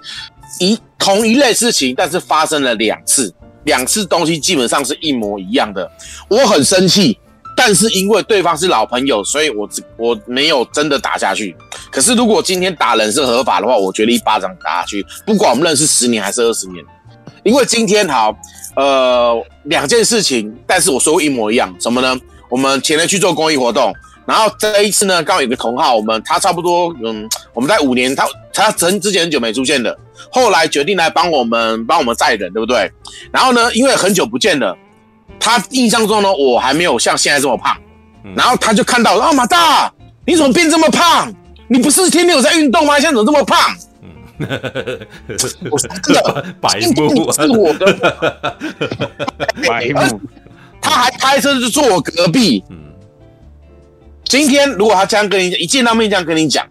[0.61, 3.33] 一同一类事情，但是发生了两次，
[3.64, 5.90] 两次东西基本上是一模一样的。
[6.29, 7.19] 我很生气，
[7.57, 11.57] 但是因为对方是老朋友，所以我只我没有真的打下去。
[11.92, 16.85] 可是如果今天打人是合法的话，我觉得一巴掌打下去，不管我们认识十年还是二十年。
[17.45, 18.37] 因为今天好，
[18.75, 22.19] 呃，两件事情，但是我说过一模一样，什么呢？
[22.48, 23.92] 我们前天去做公益活动，
[24.24, 29.96] 然后这一次呢，刚好有个同号，我们他差不多，嗯，我们在五年，他他曾之前很久没出现的，
[30.30, 32.90] 后来决定来帮我们帮我们载人，对不对？
[33.32, 34.76] 然后呢，因为很久不见了，
[35.38, 37.76] 他印象中呢，我还没有像现在这么胖，
[38.37, 39.92] 然后他就看到啊，马大，
[40.24, 41.32] 你怎么变这么胖？
[41.68, 42.94] 你不是天天有在运动吗？
[43.00, 43.59] 现在怎么这么胖？
[45.70, 47.92] 我真的 白目，是我的
[49.66, 50.20] 白目。
[50.87, 52.62] 他还开车就坐我隔壁。
[52.70, 52.77] 嗯，
[54.25, 56.64] 今天如果他这样跟你讲，一见到面这样跟你讲，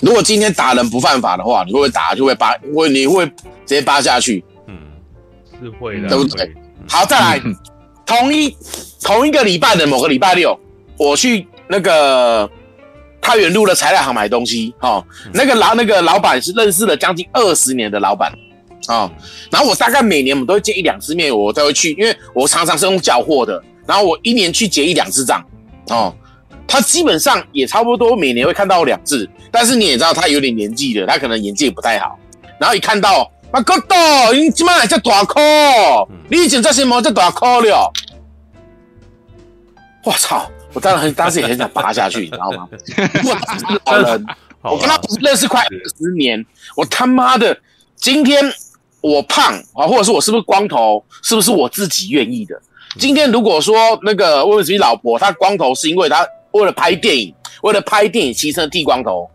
[0.00, 2.12] 如果今天打人不犯法的话，你会不会打？
[2.14, 3.32] 就会扒，会你会直
[3.66, 4.44] 接扒下去？
[4.66, 4.76] 嗯，
[5.60, 6.52] 是会的，对不对？
[6.88, 7.40] 好，再来，
[8.04, 8.56] 同一
[9.00, 10.58] 同一个礼拜的某个礼拜六，
[10.98, 12.50] 我去那个
[13.20, 14.74] 太原路的材料行买东西。
[14.80, 18.32] 哦，那个老那个老板是认识了将近二十年的老板。
[18.88, 19.10] 哦，
[19.50, 25.44] 然后我大概每年我们都会见一两次面，我都会去，因为我常常是用缴货的，然后我一年去结一两次账，
[25.88, 26.14] 哦，
[26.68, 32.16] 他基本上也差不多每年会看到我两次，但是你也知道他有点年纪了，他可能演技也不太好，
[32.60, 33.96] 然后一看到啊，哥多，
[34.32, 35.40] 你今晚还在大哭，
[36.30, 37.92] 你以前这些毛在大哭了，
[40.04, 42.68] 我操，我当然很当时也很想拔下去，你知道吗？
[42.70, 42.78] 我
[43.58, 44.26] 是好人，
[44.62, 46.46] 我跟他认识快二十年，
[46.76, 47.58] 我他妈的。
[47.98, 48.44] 今天
[49.06, 52.60] 我胖啊，或者是我是不是光头，是不是我自己愿意的？
[52.98, 59.30] 今天如果说那个威尔史密斯老婆她光头是因为她为了拍电影，为了拍电影牺牲剃光头，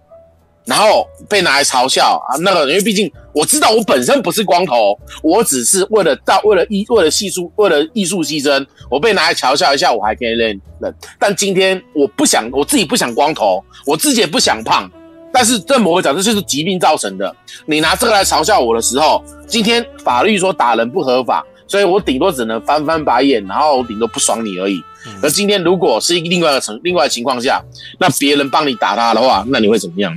[0.66, 10.94] 然后被拿来嘲笑啊，那个因为毕竟我知道我本身不是光头，我只是为了到为了艺为了艺术为了艺术牺牲，我被拿来嘲笑一下，我还可以认认。
[11.18, 14.92] 但今天我不想，我自己不想光头，我自己也不想胖。
[15.34, 17.36] 但是这某个角度就是疾病造成的。
[17.66, 24.82] 你拿这个来嘲笑我的时候，今天法律说打人不合法，所以我顶多只能翻翻白眼，然后顶多不爽你而已。
[25.24, 27.64] 而今天如果是另外一个情另外的情况下，
[28.00, 30.16] 那别人帮你打他的话，那你会怎么样？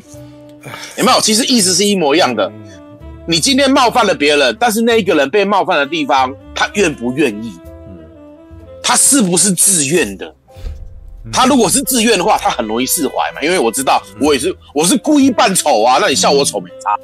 [0.96, 1.20] 有没有？
[1.20, 2.50] 其实意思是一模一样的。
[3.26, 7.52] 你今天冒犯了别人，但是那一个人被冒犯的地方，他愿不愿意？
[8.82, 10.34] 他是不是自愿的？
[11.32, 16.98] 他如果是自愿的话，他很容易释怀嘛，因为我知道我也是，我是故意扮丑啊，那你笑我丑没差。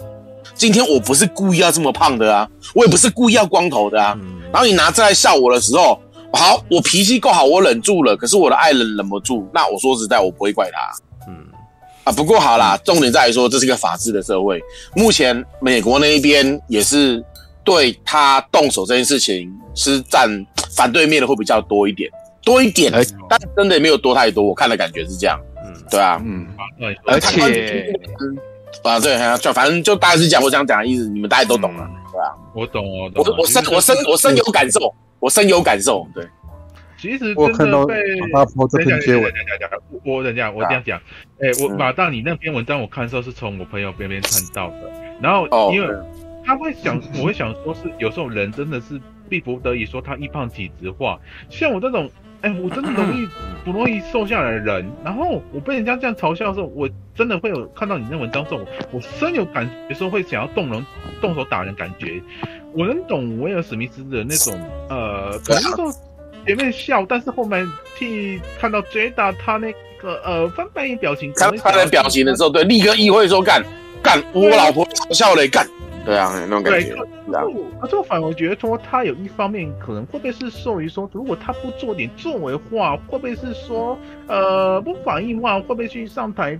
[0.54, 4.14] 今天我不是故意要这么胖的啊，我也不是故意要光头的啊。
[4.52, 5.98] 然后你拿这来笑我的时候，
[6.32, 10.78] 好，我脾气够好，我忍住了，可是我的爱人忍不住，那我说实在，我不会怪他。
[11.26, 11.46] 嗯，
[12.04, 14.60] 啊，不过好啦，重点在于说这是一个法治的社会，
[14.94, 17.24] 目前美国那一边也是
[17.64, 20.28] 对他动手这件事情是占
[20.76, 22.10] 反对面的会比较多一点。
[22.42, 22.92] 多一点，
[23.28, 24.42] 但真的也没有多太多。
[24.42, 26.46] 我看的感觉是这样，嗯，对啊，嗯，
[27.06, 27.92] 而且，
[28.82, 36.26] 啊，对，就反正就大概是讲我想讲的意思，你们大家都懂了，对啊，我懂，我懂，我我深我深我深有感受，我深有感受，对。
[36.98, 37.86] 其实我看到
[38.32, 39.32] 马大这篇贴文，
[40.04, 41.00] 我等下我这样讲，
[41.40, 45.94] 哎，我马大你那篇文章我看的时候是从我朋友边边看到的，然后因为
[46.44, 49.00] 他会想，我会想说是有时候人真的是
[49.30, 51.18] 逼不得已说他易胖体质化，
[51.50, 52.10] 像我这种。
[52.42, 53.28] 哎、欸，我真的容易
[53.64, 60.84] 不容易瘦下来的人，然后我被人家这样嘲笑的时候，我真的会有看到你那文章之后，我深有感觉，说会想要动人、
[61.20, 62.22] 动手打人，感觉。
[62.72, 65.92] 我能懂威尔史密斯的那种，呃，可能那时候
[66.46, 67.66] 前面笑，但是后面
[67.98, 73.62] 替看到 Jada 他那个呃翻白眼表情，看他的表情的时候，对，立刻意会说干
[74.02, 75.66] 干，我老婆嘲笑嘞干。
[76.04, 76.94] 对啊，那种感觉。
[76.94, 86.58] 对，可是我反而觉得说，他有一方面可能会不会是受于说，如果他不做点作为的话，会不会是说，呃，不反应的话，会不会去上台，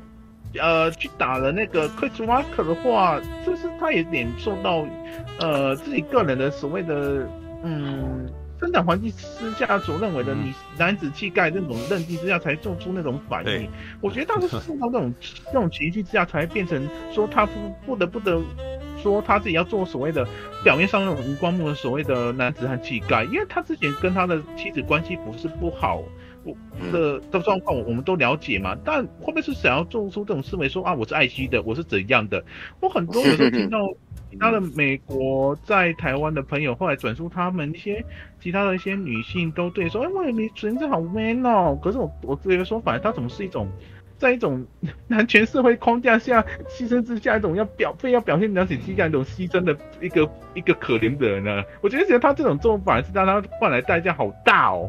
[0.61, 4.87] 呃，去打了那个 Chris Walker 的话，就是他有点受到，
[5.41, 7.27] 呃，自己个人的所谓的，
[7.65, 8.29] 嗯，
[8.61, 13.69] 生长环境之下所认为的你男子气概那种认定之下才做出那种反应。
[14.03, 15.15] 我觉得他是受到那种
[15.47, 17.53] 那种情绪之下才变成说他不
[17.87, 18.41] 不得不得。
[19.01, 20.27] 说他自己要做所谓的
[20.63, 26.03] 表面上那种无光目的所谓的男子汉气概，因为他之前跟他的妻子关系不是不好，
[26.45, 26.55] 我
[26.93, 28.77] 的的状况我们都了解嘛。
[28.85, 32.45] 但会不会是想要做出这种思维，说啊我是爱惜的，我是怎样的？
[32.81, 33.79] 我很多有时候听到
[34.31, 38.05] 其他的美国在台湾的朋友后来转述他们一些
[38.41, 41.79] 其他的一些女性都对说，哎，我你真的好 man 哦。
[41.83, 43.69] 可是我我觉得说，反正他怎么是一种。
[44.21, 44.65] 在一种
[45.09, 51.63] 男权社会框架下牺牲之下，一种要表非要表现男子气概一种牺牲的一个一个可怜的人呢？
[51.81, 54.89] 我觉得觉得他这种做法是让他换来代价好大哦。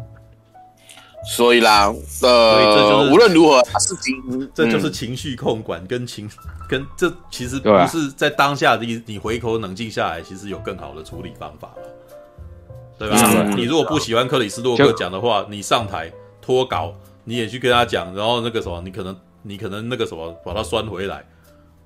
[1.23, 6.27] 所以啦，呃，无论如何，事情这就是情绪控管跟情
[6.67, 11.83] 跟这其实不是在当下你你回头冷静下来，其实有更好的处理方法了，
[12.97, 13.43] 对吧？
[13.55, 16.93] 你如果不喜欢克里斯洛克讲的话，你上台脱稿。
[17.23, 21.23] 你也去跟他讲，然后那个什么，你可能你可能那个什么把他拴回来，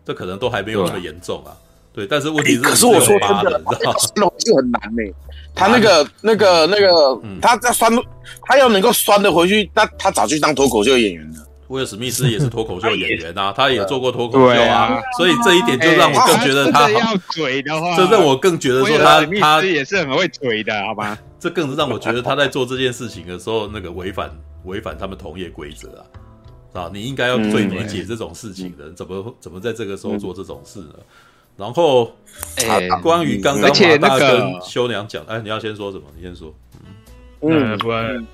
[0.06, 1.52] 这可能都还没有那么严重啊。
[1.94, 5.14] 对，但是问题是，可是我说真的，拴就很难呢。
[5.56, 7.90] 他那个那个那个，他在拴，
[8.44, 11.40] 他要能够拴得回去，那他早去当脱口秀演员了。
[11.70, 21.18] 威尔史密斯也是脱口秀演员啊， 他也做过脱口秀啊，所以这一点就让我更觉得他要嘴的话，这让我更觉得说他他也是很会嘴的，好吧？
[21.40, 24.30] 这更是让我觉得他在做这件事情的时候，那个违反。
[24.66, 26.06] 违反他们同业规则
[26.74, 30.96] 啊，啊，你应该要最理解这种事情的，怎么怎么在这个时候做这种事呢？
[31.58, 32.14] 然后，
[32.58, 36.04] 欸、关于刚刚马大跟修娘讲，哎，你要先说什么？
[36.14, 36.54] 你先说。
[37.42, 38.28] 嗯，不然，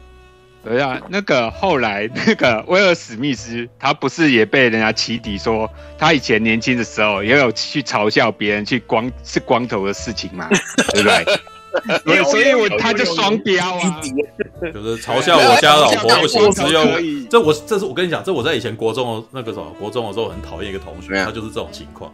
[0.63, 10.49] 对啊，那个后来那个威尔史密斯，他不是也被人家起底说，他以前年轻的时候也有去嘲笑别人去光是光头的事情嘛，
[10.93, 11.25] 对不对？
[12.31, 14.01] 所以我他就双标啊，
[14.73, 16.81] 就是嘲笑我家老婆不行，只有
[17.29, 22.11] 这我这是我跟你讲，这我在以前国中那个什么国中的时候很讨厌一个同学，他就是这种情况。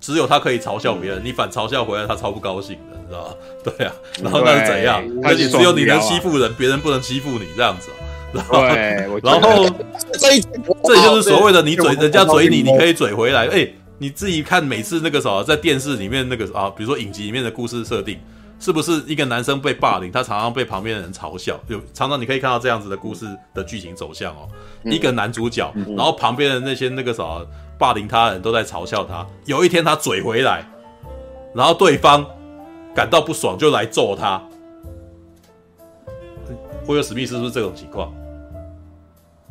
[0.00, 3.34] 只有他可以嘲笑别人，你反嘲笑回来，他超不高兴的，你知道吗？
[3.62, 5.04] 对啊，然后那是怎样？
[5.22, 7.90] 而且只有你能欺负人，别人不能欺负你这样子。
[8.32, 8.62] 然后，
[9.22, 9.68] 然后
[10.12, 10.40] 这
[10.84, 13.46] 这就是所谓的你嘴人家嘴你，你可以嘴回来。
[13.48, 18.16] 哎，你自己看每次那个什么，在电视里面那个啊，比如说影集里面的故事设定，
[18.60, 21.58] 是不是一个男生被霸凌，他常常被旁边的人嘲笑？
[21.66, 24.46] 有常常你可以看到这样子的故事的剧情走向哦。
[24.84, 27.44] 一个男主角，然后旁边的那些那个什么。
[27.80, 29.26] 霸凌他的人都在嘲笑他。
[29.46, 30.62] 有一天他嘴回来，
[31.54, 32.22] 然后对方
[32.94, 34.38] 感到不爽，就来揍他。
[36.86, 38.12] 威尔史密斯是不是这种情况？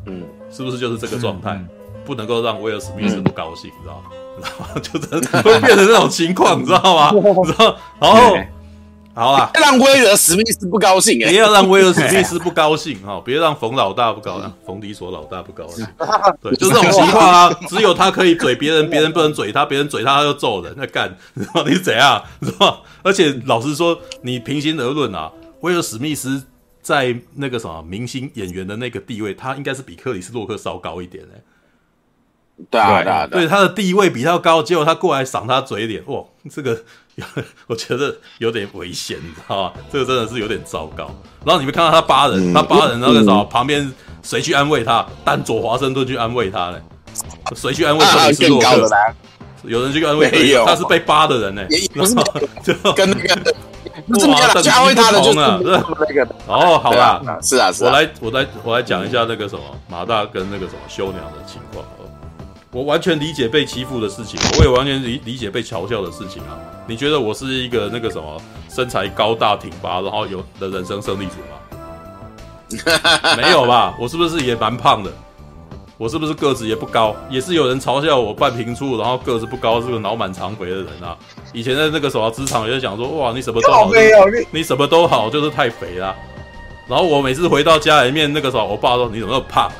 [0.06, 1.60] 嗯，是不是就是这个状态？
[2.04, 4.10] 不能够让威尔史密斯不高兴，你知道吗？
[4.40, 7.10] 然后就真的会变成这种情况，你知道吗？
[7.18, 8.36] 然后，然后。
[9.20, 15.86] 好啊，让威尔史密斯不高兴哎，不要让威尔史密斯不高兴哈，别让冯老大不高兴， 冯迪索老大不高兴。
[16.40, 22.80] 对，就这种情况啊，只有他可以嘴别人，别人不能嘴他，别人嘴他他就揍人，那干， 你知道你是怎样，是吧？
[23.02, 25.30] 而且老实说，你平心而论啊，
[25.60, 26.42] 威尔史密斯
[26.80, 31.42] 在那个什么明星演员的那个地位，他应该是比克里斯洛克稍高一点哎。
[32.70, 36.82] 对啊，对啊，对，他的地位比他高，结果他过来赏他嘴脸，哇，这个。
[37.66, 39.72] 我觉得有点危险，你知道吗？
[39.92, 41.10] 这个真的是有点糟糕。
[41.44, 45.06] 然后你们看到他八人，嗯、他八人那个时候旁边谁去安慰他？
[45.24, 46.82] 丹佐华盛顿去安慰他嘞？
[47.54, 48.88] 谁去安慰克里斯洛克？
[49.64, 51.62] 有人去安慰他，他是被扒的人呢。
[51.94, 52.14] 不是
[52.62, 53.54] 就跟那个
[54.06, 54.26] 不是
[54.62, 55.58] 去安慰他的，就是那
[56.14, 56.26] 个。
[56.46, 57.90] 哦，好吧，是啊，是啊。
[57.92, 61.84] 我来，我来，我来讲一下那个什么马大跟那个什么修娘的情况。
[62.72, 66.54] 我完全理解被欺负的事情，我也完全理理解被嘲笑的事情啊！
[66.86, 73.34] 你觉得我是一个那个什么身材高大挺拔，然后有的人生胜利组吗？
[73.36, 73.94] 没有吧？
[73.98, 75.10] 我是不是也蛮胖的？
[75.98, 77.14] 我是不是个子也不高？
[77.28, 81.14] 也是有人嘲笑我半平处，然后个子不高，是个脑满肠肥的人啊！
[81.52, 83.90] 以前在那个什么职场也讲说，哇，你什么都好，
[84.50, 86.16] 你什么都好，就是太肥了。
[86.88, 89.70] 然后我每次回到家里面，那个时候我爸说，你怎么那么胖？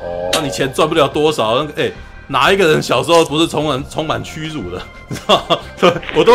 [0.00, 1.56] 哦，那你钱赚不了多少？
[1.56, 1.90] 那个哎，
[2.32, 4.82] 哪一个人小时候不是充满充满屈辱的？
[5.08, 5.58] 你知道吗？
[5.78, 6.32] 对，我都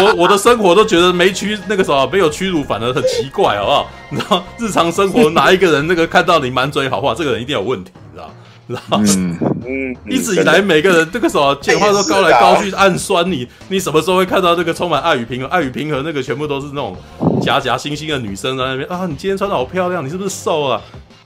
[0.00, 3.90] 我我的生活都觉得没屈那个时候没有屈辱，反而很奇怪，好不好？
[4.10, 8.30] 你知道日常生活哪一个人那个看到你满嘴好话，这个人一定有问题，你知道？
[8.68, 8.82] 知道？
[8.92, 9.36] 嗯
[9.66, 13.46] 嗯，一直以来每个人这个时候讲话都高来高去，暗酸你。
[13.68, 15.48] 你什么时候会看到这个充满爱与平和？
[15.48, 16.96] 爱与平和那个全部都是那种
[17.42, 19.06] 假假惺惺的女生在那边啊！
[19.08, 20.80] 你今天穿的好漂亮，你是不是瘦了？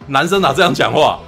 [0.07, 1.19] 男生哪这样讲话？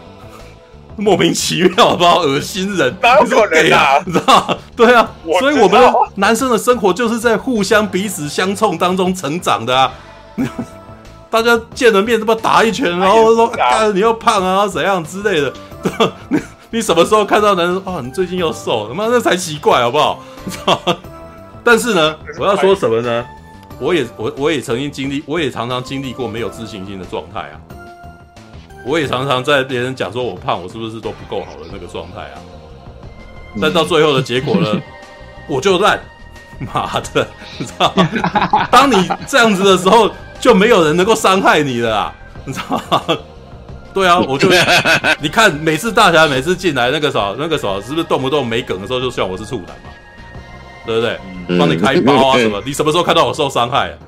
[0.96, 3.98] 莫名其妙，不知道恶心人，哪有可能啊？
[4.06, 4.58] 你知道？
[4.74, 5.80] 对啊，所以我们
[6.16, 9.92] 男生的生活就是在互相彼此相冲当中成长的啊。
[11.28, 15.52] 大家见了面，这么打一拳，然后说：“干，你又胖啊，怎样之类的。
[16.30, 18.00] ”你你什么时候看到男生啊？
[18.02, 20.22] 你最近又瘦了，他妈那才奇怪，好不好？
[20.44, 20.80] 你知道？
[21.62, 23.24] 但是呢，我要说什么呢？
[23.78, 27.60] 我也我我也曾经经历，我也常常经历过没有自信心的状态啊。
[28.86, 32.38] 我也常常在别人讲说我胖，我是不是都不够好的那个状态啊？
[33.60, 34.80] 但到最后的结果呢，
[35.48, 35.98] 我就烂，
[36.60, 37.26] 妈的，
[37.58, 38.08] 你知道吗？
[38.70, 43.02] 当你这样子的时候，就没有人能够伤害你了啊，你知道吗？
[43.92, 44.48] 对啊，我就
[45.20, 49.90] 你看，每次大侠每次进来那个时候，那个时候是不是动不动没梗的时候就像我是处男嘛？
[50.86, 51.18] 对不对？
[51.58, 52.62] 帮你开包啊什么？
[52.64, 53.98] 你什么时候看到我受伤害啊？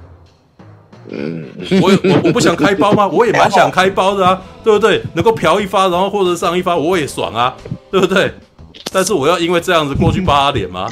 [1.12, 1.49] 嗯，
[1.83, 3.07] 我我我不想开包吗？
[3.09, 5.03] 我也蛮想开包的啊，对不对？
[5.14, 7.57] 能够嫖一发，然后或者上一发，我也爽啊，
[7.90, 8.33] 对不对？
[8.92, 10.88] 但是我要因为这样子过去扒他脸吗？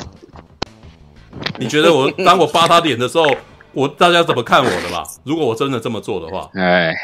[1.59, 3.27] 你觉得我当我扒他脸的时候，
[3.73, 5.05] 我大家怎么看我的吧？
[5.25, 6.95] 如果我真的这么做的话，哎，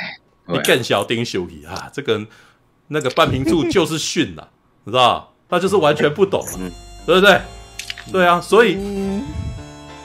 [0.47, 2.21] 你更小丁修皮啊，这个
[2.89, 4.49] 那个半瓶醋就是逊了，
[4.85, 6.43] 你知道他就是完全不懂，
[7.07, 7.41] 对不对？
[8.11, 8.79] 对啊，所以，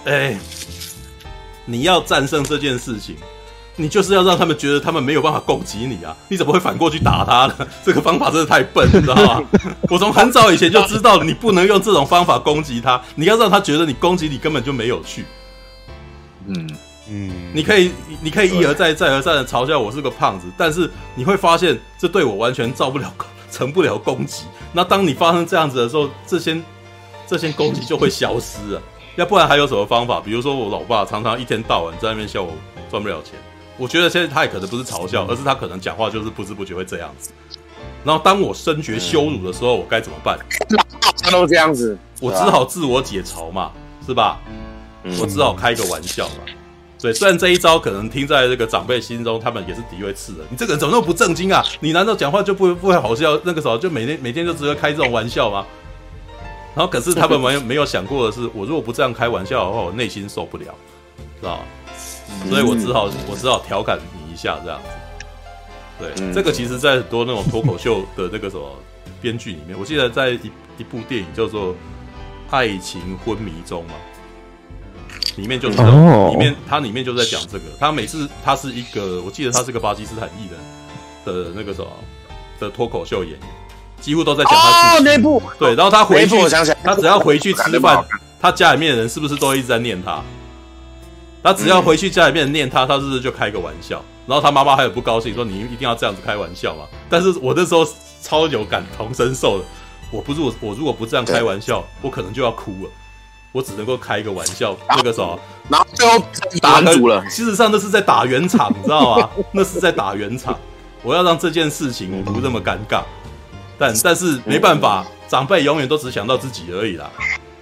[0.05, 0.37] 哎。
[1.67, 3.15] 你要战胜这件事情，
[3.75, 6.15] 你就是要让他们觉得他们没有办法攻击你啊！
[6.29, 7.67] 你怎么会反过去打他呢？
[7.85, 9.43] 这个方法真的太笨，你知道吗？
[9.89, 15.25] 我从很早以前就知道你不能用这种方法攻击他，你要让他觉得你攻击你根本就没有趣。
[16.47, 16.67] 嗯
[17.09, 17.91] 嗯，你可以
[18.21, 23.13] 你可以一而再再而三的嘲笑我是个胖子，但是你会发现这对我完全造不了
[23.51, 24.43] 成不了攻击。
[24.73, 26.61] 那当你发生这样子的时候，这些
[27.27, 28.81] 这些攻击就会消失了。
[29.17, 30.21] 要不然还有什么方法？
[30.21, 32.53] 比如说我老爸常常一天到晚在那边笑我
[32.89, 33.33] 赚不了钱，
[33.75, 37.31] 我觉得现在他也可能不是嘲笑，而是他可能讲话就是不知不觉会这样子。
[38.03, 40.37] 然后当我深觉羞辱的时候，我该怎么办？
[41.23, 43.71] 他都这样子，我只好自我解嘲嘛，
[44.05, 44.39] 是吧？
[45.19, 46.45] 我只好开个玩笑嘛。
[47.01, 50.41] 对，虽然这一招可能听在这个长辈心中，他们也是敌对刺人。
[50.51, 51.63] 你这个人怎么那么不正经啊？
[51.79, 53.35] 你难道讲话就不不会好笑？
[53.43, 55.65] 那个时候就每天每天就只会开这种玩笑吗？
[56.77, 60.65] 然后可是他们没有没有想过的是，我如果不这样开玩笑的话，我内心受不了，
[61.41, 61.61] 知道？
[62.47, 64.89] 所以我只好我只好调侃你一下这样子。
[65.99, 68.71] 对，这个其实在很多那种脱口秀的那个什么
[69.19, 71.73] 编剧里面，我记得在一一部电影叫做
[72.51, 73.95] 《爱情昏迷中》嘛。
[75.35, 77.65] 里面就是，里面它里面就在讲这个。
[77.79, 81.87] 他每次他是一个，我记得他是个巴基斯坦裔的的那个什么
[82.59, 83.39] 的脱口秀演员，
[83.99, 85.03] 几乎都在讲他自己。
[85.03, 86.35] 那部对，然后他回去，
[86.83, 88.03] 他只要回去吃饭，
[88.39, 90.21] 他家里面的人是不是都一直在念他？
[91.43, 94.03] 他只要回去家里面念他，他是不是就开个玩笑？
[94.25, 96.83] 然后他妈妈还有不高兴，说你一定要这样子开玩笑嘛？
[97.09, 97.87] 但是我那时候
[98.21, 99.65] 超有感同身受的，
[100.11, 102.89] 我不是我我如果不这样开玩笑，我可能就要哭了。
[103.53, 105.39] 我只能够开一个玩笑，那个时候，
[105.69, 106.21] 然后最后
[106.61, 107.23] 打住了。
[107.29, 109.29] 事实上，那是在打圆场，你知道吗？
[109.51, 110.59] 那是在打圆场。
[111.01, 113.01] 我要让这件事情不那么尴尬，
[113.77, 117.09] 但但是没办法，长辈永远都只想到自己而已啦，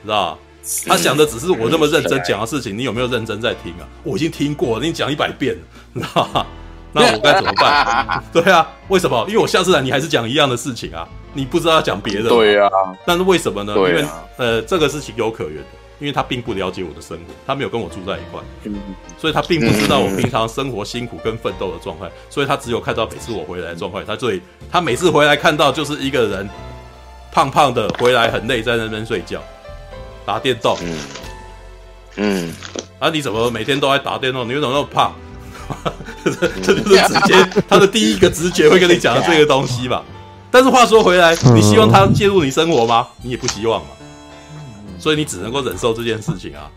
[0.04, 0.38] 知道
[0.88, 3.88] 他想的只是我这么认真讲的事情，你有没有认真在听啊？
[4.04, 5.62] 我已经听过了，你讲一百遍了，
[5.94, 6.46] 你知道吗？
[6.94, 8.24] 那我该怎么办？
[8.32, 9.26] 对啊，为什么？
[9.28, 12.30] 因为我下次来你还是讲一样的事情啊，你不知道要讲别的。
[12.30, 12.70] 对啊，
[13.06, 13.74] 但是为什么呢？
[13.76, 14.06] 因为
[14.38, 15.70] 呃，这个是情有可原的。
[16.00, 18.42] 因为他并不了解我的生活，他没有跟我住在一块，
[19.18, 24.04] 所以他并不知道我平常生活辛苦跟奋斗的状态，所以他只有看到每次我回来的状态。
[24.06, 24.42] 他最
[24.72, 26.50] 他每次回来看到就是一个人
[27.32, 29.42] 胖胖的回来很累，在那边睡觉
[30.26, 30.78] 打电动。
[30.82, 30.98] 嗯，
[32.18, 32.54] 嗯，
[33.00, 34.44] 啊，你怎么每天都在打电动？
[34.48, 35.14] 你为什么那么胖？
[36.24, 40.04] 这就是直接他的第一个直觉会跟你讲的这个东西吧。
[40.52, 43.08] 但是话说回来，你希望他介入你生活吗？
[43.22, 43.88] 你也不希望嘛。
[45.00, 46.72] 所以你只能够忍受这件事情啊！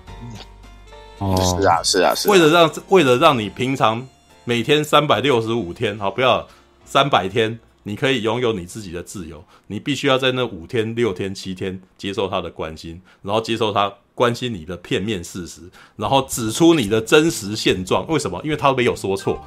[1.19, 2.29] 哦，是啊，是啊，是。
[2.29, 4.07] 为了让为了让你平常
[4.45, 6.47] 每天三百六十五天，好，不要
[6.85, 9.45] 三百天，你可以拥有你自己的自由。
[9.67, 15.63] 你必须要在那五天、六天、七天接受他的关心，然后接受他关心你的片面事实，
[15.97, 18.07] 然后指出你的真实现状。
[18.09, 18.41] 为什么？
[18.45, 19.45] 因为他没有说错，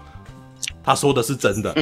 [0.84, 1.74] 他说的是真的。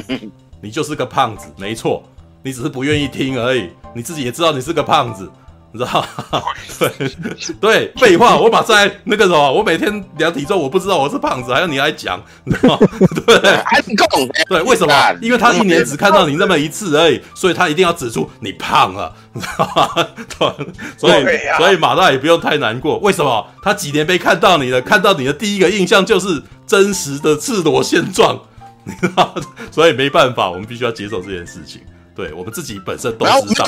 [0.61, 2.03] 你就是个胖子，没错，
[2.43, 3.69] 你只是不愿意听而已。
[3.95, 5.29] 你自己也知道你是个胖子。
[5.71, 6.01] 你知道
[6.31, 6.41] 吗？
[6.79, 6.91] 对
[7.61, 12.87] 对，废话，我把在那个什么，我每天量体重，我不知道我是胖子，还要你来讲，你知道吗？
[13.25, 14.05] 对，还不够。
[14.47, 14.93] 对，为什么？
[15.21, 20.07] 因为他一年只看到你那么一次而已，所以他一定要指出你胖了， 你知道吗？
[20.39, 20.67] 对，
[20.97, 22.97] 所以所以马大也不用太难过。
[22.99, 23.45] 为什么？
[23.61, 28.39] 他几年没看到你了，看到你的第一个印象就是真实的赤裸现状，
[28.83, 29.35] 你知道？
[29.71, 31.81] 所以没办法，我们必须要接受这件事情。
[32.19, 33.65] 对，我们自己本身都知道，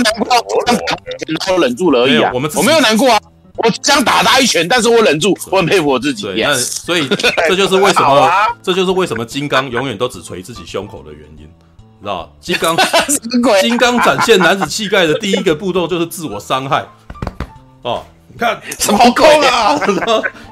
[1.26, 2.30] 然后忍住了而已啊。
[2.34, 3.18] 我们我没有难过啊，
[3.56, 6.24] 我想打他一拳，但是我忍住，我很佩服我自己。
[6.24, 7.08] 对，那所以
[7.48, 8.30] 这就是为什么，
[8.62, 11.50] 这就是为什么金刚永远都只捶自己胸口的原因，
[12.02, 12.76] 知道金刚，
[13.64, 16.86] 金刚展现男子气概的第一个步骤就是自我伤害，
[17.84, 18.04] 哦。
[18.34, 19.78] 你看什么空啊？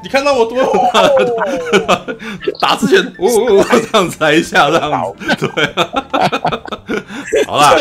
[0.03, 0.57] 你看到我多
[2.59, 5.65] 打之前，我我我，这样子来一下，这样子，对，
[7.47, 7.75] 好啦，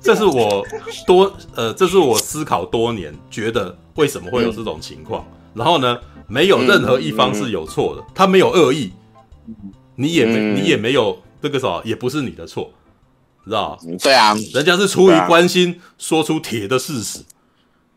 [0.00, 0.64] 这是我
[1.06, 5.24] 多呃，这是我思考多年，觉得为什么会有这种情况。
[5.54, 8.92] 然后呢，没有任何一方是有错的，他没有恶意，
[9.94, 12.70] 你也没你也没有这个什么，也不是你的错，
[13.44, 13.78] 知道？
[14.02, 17.20] 对啊，人家是出于关心，说出铁的事实，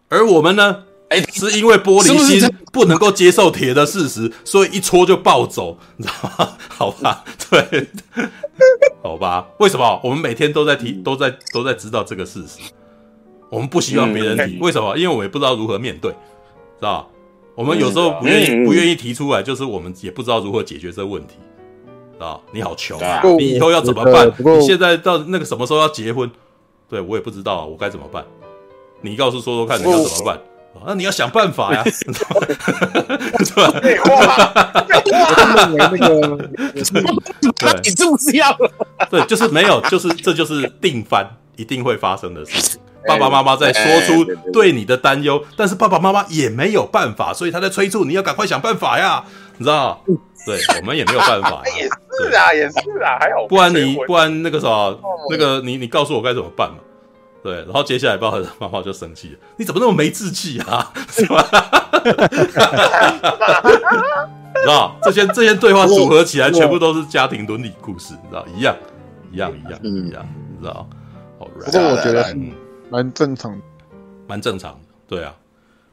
[0.07, 0.83] 而我们呢？
[1.09, 6.57] 哎，是因为玻璃心不能够接受铁的事实，所以一戳就暴走，你知道吗？
[6.69, 7.87] 好吧，对，
[9.01, 12.59] 好吧，为什么我们每天都在提，都在都在知道这个事实？
[13.49, 14.95] 我们不希望别人提，为什么？
[14.97, 16.17] 因为我们也不知道如何面对，知
[16.81, 17.09] 道？
[17.55, 21.33] 我们有时候不愿意不愿意提出来，就是我们也不知道如何解决这个问题，
[22.19, 24.31] 啊，你好穷啊，你以后要怎么办？
[24.59, 26.29] 你现在到那个什么时候要结婚？
[26.87, 28.23] 对，我也不知道，我该怎么办？
[29.01, 30.39] 你告诉说说看，你要怎么办？
[30.85, 32.05] 那你要想办法呀，是
[33.53, 33.69] 吧？
[33.81, 34.21] 废话，
[34.87, 38.57] 废话，那个，你是不是要？
[39.09, 42.79] 对，就是没有，就是这就是定番，一定会发生的事情。
[43.07, 49.23] 爸爸妈妈在说出对你的担忧，但是爸爸妈妈也没有办法，所以他在催促你要赶快想办法呀，
[49.57, 50.01] 你知道？
[50.45, 51.61] 对，我们也没有办法。
[51.77, 53.45] 也是啊，也是啊，还好。
[53.47, 54.67] 不然你，不然那个啥，
[55.29, 56.77] 那个你，你告诉我该怎么办嘛？
[57.41, 60.91] 对，然后接下来爸爸妈妈就生气了，你怎么那么没志气啊？
[61.09, 61.41] 是吧？
[64.61, 68.75] 知道这些这些对话组合起来，全部都是家庭伦理故事，你知道一样
[69.31, 70.85] 一样一样一样，你知道？
[71.37, 72.35] 不过我觉得
[72.89, 73.57] 蛮正常的，
[74.27, 75.33] 蛮正常的，对啊，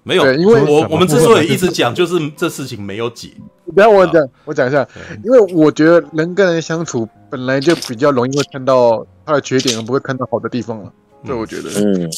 [0.03, 3.31] 没有，因为我我们之所以一直讲，就是这事情没有解。
[3.73, 4.85] 不要我讲，我讲一下，
[5.25, 10.93] 因为我觉得人跟人相处本来就比较容易会看到他的缺点，而不会看到好的地方了。
[11.25, 12.11] 所以我觉得，嗯，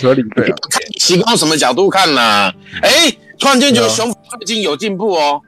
[0.00, 0.56] 合理对啊。
[0.98, 2.52] 提供什么角度看呢？
[2.82, 5.40] 哎，突然间觉得熊最近有进步哦，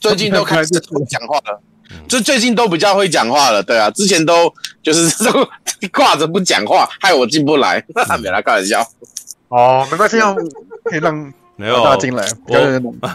[0.00, 1.60] 最近都开始 会讲话了，
[2.08, 3.62] 就最近都比较会讲话了。
[3.62, 4.52] 对啊，之前都
[4.82, 5.48] 就是都
[5.92, 7.84] 挂着不讲话，害我进不来。
[8.20, 8.84] 没来开玩笑。
[9.48, 10.16] 哦，没关系，
[10.84, 11.32] 可以让。
[11.56, 12.56] 没有大进来，我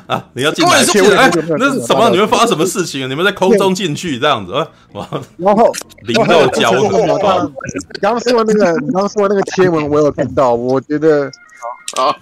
[0.06, 0.72] 啊，你要进来？
[1.18, 2.10] 哎，那是什么？
[2.12, 3.10] 你们发生什么事情？
[3.10, 4.68] 你们在空中进去这样子啊？
[4.94, 5.74] 哇 然后
[6.06, 7.52] 零到交的。
[8.00, 10.54] 刚刚说的那个，你刚刚说的那个贴文，我有看到。
[10.56, 11.30] 我觉得，
[11.98, 12.16] 我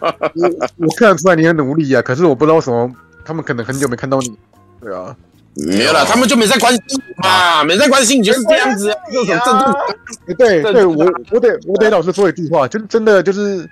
[0.77, 2.89] 我看得出来你很努力啊，可是我不知道为什么，
[3.25, 4.35] 他们可能很久没看到你。
[4.81, 5.15] 对啊，
[5.55, 6.81] 没有了，他们就没在关心
[7.17, 8.87] 嘛，没在关心，你就是这样子。
[9.11, 13.69] 这种政治，对对，我我得我得老实说一句话，就真的就是，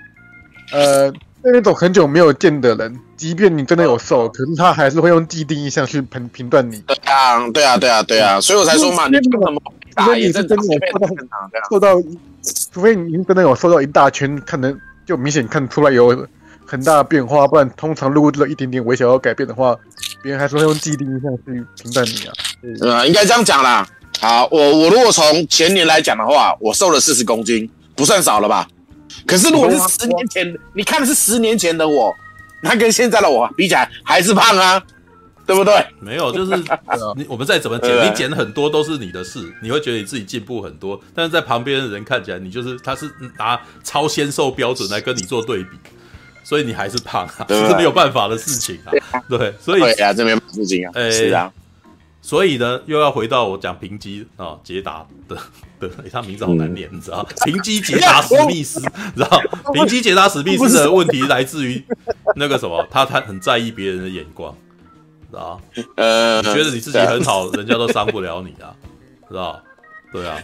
[0.73, 1.11] 呃。
[1.43, 6.79] 那那种很久没有见的人，即便你真的有瘦，可是他还是会用既定印象去评评断你。
[6.87, 9.61] 对啊，对啊，对啊，对啊，所以我才说嘛，你怎么？
[9.95, 11.07] 是真的有瘦到，
[11.69, 12.01] 瘦到，
[12.71, 14.75] 除非你真的有瘦到一大圈，可能
[15.05, 16.27] 就明显看出来有
[16.65, 19.75] 很大的变化，不然通常如果只有一点点微小的改变的话，
[20.23, 22.33] 别人还是会用既定印象去评断你啊。
[22.81, 23.85] 呃，应该这样讲啦。
[24.19, 28.67] 好，我我如果从前年来讲的话，我瘦了四十公斤，不算少了吧？
[29.26, 32.13] 可是如果是十年前，你看的是十年前的我，
[32.61, 34.82] 那跟现在的我比起来还是胖啊，
[35.45, 35.86] 对不对？
[35.99, 36.55] 没有，就是
[37.15, 45.78] 你我们再怎么减，你减很多都是你的事，你会觉得你自己进步很多，但是在旁边的人看起来，你就是他是拿超纤瘦标准来跟你做对比，
[46.43, 51.51] 所以你还是胖啊， 这是没有办法的事情啊，对，所以对啊，这没有事情啊，是啊。
[52.21, 55.36] 所以呢，又要回到我讲评级啊，捷达的
[55.89, 57.25] 的，他名字好难念，你知道？
[57.45, 58.88] 平基捷达史密斯，你
[59.23, 59.41] 知道？
[59.73, 61.84] 平基捷达史密斯的问题来自于
[62.36, 64.55] 那个什么，他他很在意别人的眼光，
[65.31, 65.61] 知道？
[65.95, 68.73] 呃，你觉得你自己很好，人家都伤不了你啊，
[69.29, 69.61] 知道？
[70.11, 70.38] 对啊。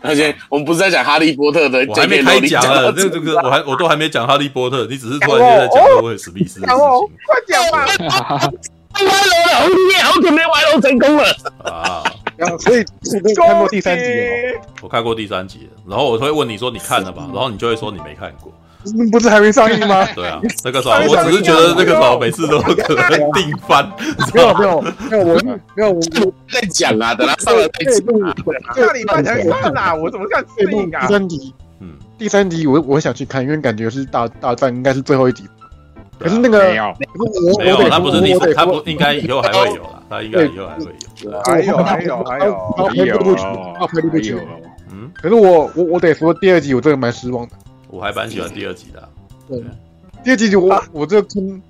[0.00, 6.78] 而且我们不是在讲哈利波特的，我还没开讲了，这这个我还我都还没讲哈利波特，你只是突然间在讲这位史密斯的事情，
[7.26, 8.50] 快讲吧。
[8.98, 11.24] 歪楼了，你也好久没歪楼成功了
[11.64, 12.02] 啊！
[12.58, 12.84] 所以
[13.24, 14.66] 你看过第三集吗？
[14.82, 18.52] 我看过第三集，然后我会问你说你看了吧，然后你就会说你没看过，
[19.10, 20.06] 不是还没上映吗？
[20.14, 23.90] 对啊， 那个时候我只是觉得那个时候每次都可能定番，
[24.32, 24.80] 没有没有
[25.10, 25.40] 没有我
[25.74, 26.00] 没有我
[26.50, 28.86] 在讲啊，等他上了再讲。
[28.86, 31.52] 下礼拜才看啦，我怎么看第三集？
[31.80, 35.44] 嗯，第三集我我想去看，因为感觉是大大战，应该是最后一集。
[36.18, 36.94] 可是那个没有，
[37.58, 40.84] 没有，他不是第三，他不应该以后还会有了，他应该以后还会
[41.22, 43.42] 有，还有还有还有，他拍不出，
[43.78, 44.38] 他拍不出，
[44.90, 45.10] 嗯。
[45.14, 47.54] 可是我我我得说，第二集我真的蛮失望的。
[47.88, 49.08] 我还蛮喜欢第二集的。
[49.48, 49.62] 对，
[50.24, 51.62] 第二集就我我这看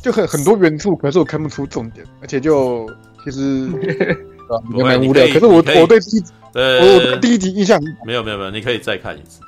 [0.00, 2.88] 就很很多元素，可是我看不出重点，而且就
[3.24, 3.68] 其实
[4.74, 5.26] 也蛮无聊。
[5.26, 6.22] 可是我我对第一
[6.54, 9.40] 我第一集印象没有没有没有，你可以再看一次。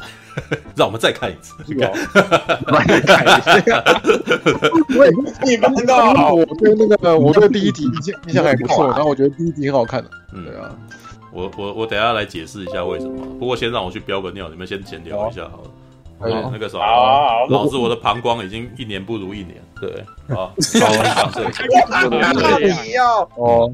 [0.77, 1.55] 让我们再看一次。
[1.77, 1.87] 再
[3.01, 3.77] 看一次。
[5.45, 10.11] 你们知道，我对那个，我对第一集印象印象还不错，然后我觉得第一集很好看的。
[10.33, 10.75] 嗯，对啊。
[11.33, 13.25] 我我我等下来解释一下为什么。
[13.39, 15.71] 不过先让我去飙个尿，你们先闲聊一下好了。
[16.53, 16.83] 那个时候，
[17.49, 19.57] 老子我的膀胱已经一年不如一年。
[19.81, 20.53] 对，好，
[21.15, 21.31] 好，
[23.37, 23.73] 哦，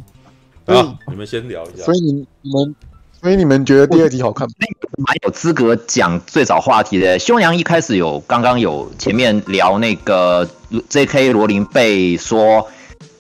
[0.67, 1.85] 啊，你们先聊一下。
[1.85, 2.75] 所以你你们。
[3.27, 4.55] 所以你们觉得第二集好看吗？
[4.99, 7.18] 蛮有资格讲最早话题的。
[7.18, 10.49] 修阳一开始有刚刚有前面聊那个
[10.89, 11.33] J.K.
[11.33, 12.61] 罗琳被说，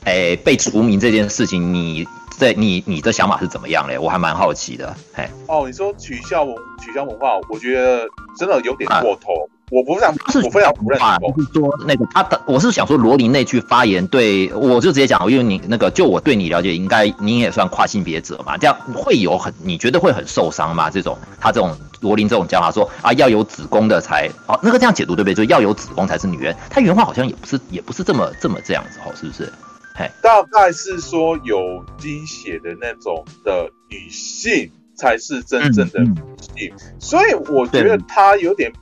[0.04, 2.06] 哎、欸、被除名这件事情，你
[2.38, 3.98] 在你你的想法是怎么样嘞？
[3.98, 4.96] 我还蛮好奇的。
[5.14, 8.06] 哎，哦，你说取消文取消文化，我觉得
[8.38, 9.32] 真的有点过头。
[9.32, 11.34] 啊我不想，是我非常不认同。
[11.38, 20.88] 是说那个他的，我是想说罗琳那句发言，对我就直接讲，因为你那个就我对你了解，应该你也算跨性别者嘛，这样会有很你觉得会很受伤吗？
[20.88, 25.34] 这种他这种罗琳这种讲法说啊，要有子宫的才哦，那个这样解读对不对？
[25.34, 29.52] 就要有子宫才是女人，他原话好像也不是也不是这么这么这样子哦，是不是？
[29.96, 38.72] 嘿，大概是说有经血的那种的女性才是真正的女性，嗯嗯、所以我觉得他有点。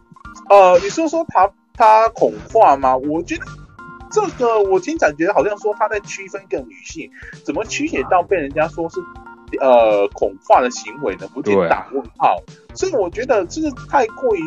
[0.48, 2.96] 呃，你说说他他恐化吗？
[2.96, 3.42] 我觉得
[4.10, 7.10] 这个我听感觉好像说他在区分一个女性，
[7.44, 9.00] 怎么曲解到被人家说是
[9.60, 11.28] 呃恐化的行为呢？
[11.34, 12.36] 不禁打问号。
[12.74, 14.42] 所以我觉得这是太过于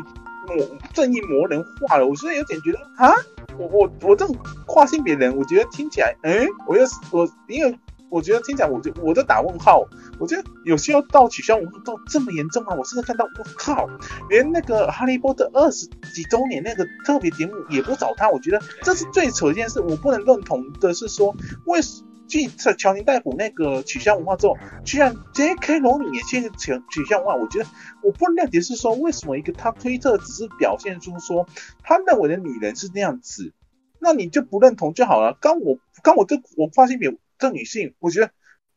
[0.48, 3.14] 魔正义魔人化了，我现在有点觉得啊，
[3.58, 4.36] 我我我这种
[4.66, 7.78] 跨性别人，我觉得听起来，哎，我又我因为
[8.10, 9.86] 我觉得听起来，我就我都打问号，
[10.20, 12.74] 我觉得有需要到取消文化到这么严重吗？
[12.76, 13.88] 我甚至看到，我靠，
[14.30, 19.80] 连那个哈利波特二十几周年那个特别节目也不找他，我觉得这是最扯一件事。
[19.82, 21.36] 我不能认同的是说，
[21.66, 22.48] 为什继
[22.78, 25.80] 乔尼戴普那个取消文化之后，居然 J.K.
[25.80, 27.66] 罗琳也去取取消文化，我觉得
[28.04, 31.48] 我不能谅解是说，为什么一个他推特只是表现出说
[31.84, 33.54] 他认为的女人是那样子，
[34.00, 35.38] 那你就不认同就好了。
[35.40, 38.32] 刚我刚我这我发现别这女性，我觉得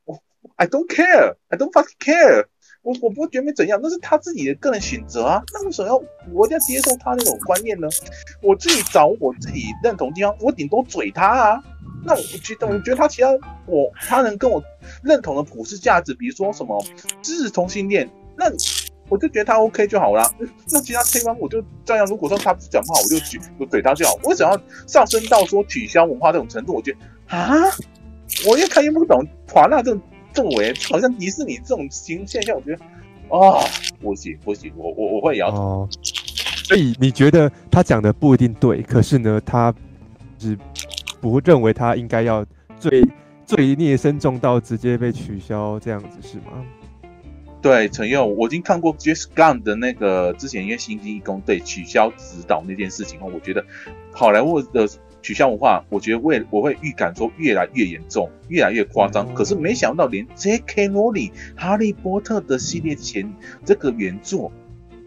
[0.04, 0.20] 我
[0.56, 2.46] I don't care，I don't fucking care，
[2.82, 5.96] 我我不觉得没怎样，那是他自己的个人选择啊，那为什么要
[6.32, 7.88] 我一定要接受他那种观念呢？
[8.42, 11.62] 我自己找我自己认同的地方，我顶多嘴他啊。
[12.02, 13.28] 那我觉得，我觉得他其他
[13.66, 14.62] 我他能跟我
[15.04, 16.82] 认同的普世价值，比如说什么
[17.20, 18.08] 支持同性恋，
[18.38, 18.46] 那
[19.10, 20.22] 我就觉得他 OK 就好了。
[20.72, 22.06] 那其他推翻我就这样。
[22.06, 24.18] 如果说他不讲话，我就举就怼他就好。
[24.22, 26.72] 我想要上升到说取消文化这种程度？
[26.72, 27.52] 我觉得啊，
[28.46, 30.00] 我越看越不懂华纳这种
[30.32, 32.84] 作为，好像迪士尼这种形现象，我觉得
[33.36, 33.64] 啊，
[34.00, 35.56] 不行不行，我我我会摇头。
[35.56, 35.88] 哦，
[36.64, 39.74] 所以你觉得他讲的不一定对，可是呢，他
[40.38, 40.58] 是。
[41.22, 42.42] 不认为他应该要
[42.78, 43.06] 罪
[43.44, 46.64] 罪孽深重到直接被取消这样子是吗？
[47.60, 53.62] 对，陈佑，我已经看过 James Gunn 的那个之前因为星际义工队取消指导那件事情后，我觉得
[54.14, 54.88] 好莱坞的
[55.22, 59.26] 取消文化，我觉得未我会预感说越来越严重，越来越夸张。
[59.28, 60.88] 嗯、可是没想到连 J.K.
[60.88, 63.30] 罗琳哈利波特的系列前
[63.64, 64.50] 这个原作，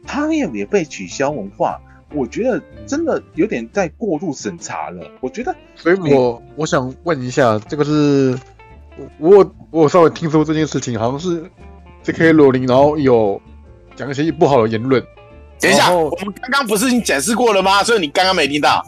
[0.05, 1.79] 他也也被取消文化。
[2.13, 5.09] 我觉得真的有点在过度审查了。
[5.19, 8.37] 我觉得，所以我我想问一下，这个是
[9.17, 11.43] 我我我稍微听说这件事情，好像是
[12.03, 12.33] J.K.
[12.33, 13.41] 罗琳，然后有
[13.95, 15.03] 讲一些不好的言论。
[15.59, 17.83] 等一下，我们刚刚不是已经解释过了吗？
[17.83, 18.85] 所以你刚刚没听到？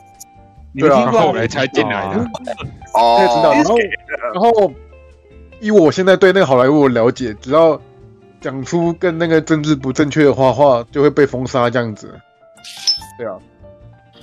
[0.77, 2.25] 对啊，后来才进来的。
[2.93, 3.53] 哦，知道。
[3.53, 3.77] 然后，
[4.33, 4.73] 然后
[5.59, 7.79] 以我现在对那个好莱坞的了解，只要
[8.41, 12.13] 讲出跟那个政治不正确的话话，就会被封杀这样子。
[13.17, 13.37] 对啊，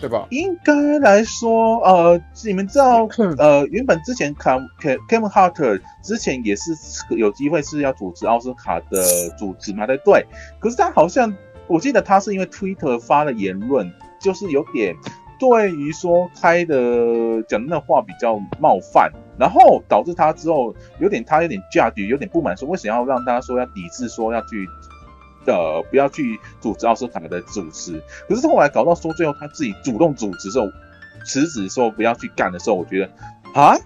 [0.00, 0.26] 对吧？
[0.30, 6.72] 应该来说，呃，你们知道，呃，原本之前卡 Kevin Hart 之前也是
[7.10, 10.26] 有机会是要主持奥斯卡的主持嘛，对不对？
[10.58, 11.34] 可是他好像，
[11.66, 13.90] 我记得他是因为 Twitter 发了言论，
[14.20, 14.94] 就是有点
[15.50, 24.68] 对于说开的讲的那话比较冒犯，然后导致他之后有点他有点 judge，有点不满，说为什么要让他说要抵制，说要去。
[25.44, 30.68] 呃不要去组织奥斯卡的主持，可是后来搞到说最后他自己主动组织的时候，
[31.26, 33.10] 辞职说不要去干的时候，我觉得
[33.52, 33.76] 啊，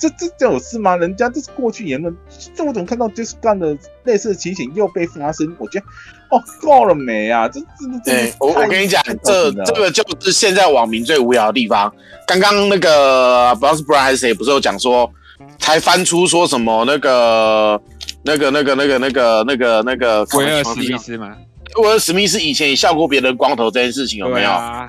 [0.00, 0.96] 这这这有事吗？
[0.96, 2.16] 人家这是过去言论，
[2.54, 5.54] 这我怎么看到就是干的类似的情形又被发生？
[5.58, 5.84] 我觉得
[6.30, 7.48] 哦，够了没啊？
[7.48, 7.66] 这这
[8.04, 11.92] 这，欸、我我跟你讲，这这个就是现在网民最无聊的地方。
[12.26, 15.10] 刚刚那个不知道是 Brian 还是谁，不是有讲说
[15.58, 17.80] 才翻出说什么那个。
[18.26, 21.36] 那个、那个、那个、那个、那个、那个威尔史密斯吗？
[21.76, 24.48] 威尔史密斯以前也笑过别人光头这件事情，有没有？
[24.48, 24.88] 啊、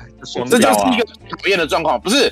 [0.50, 2.00] 这就是一个讨厌的状况。
[2.00, 2.32] 不是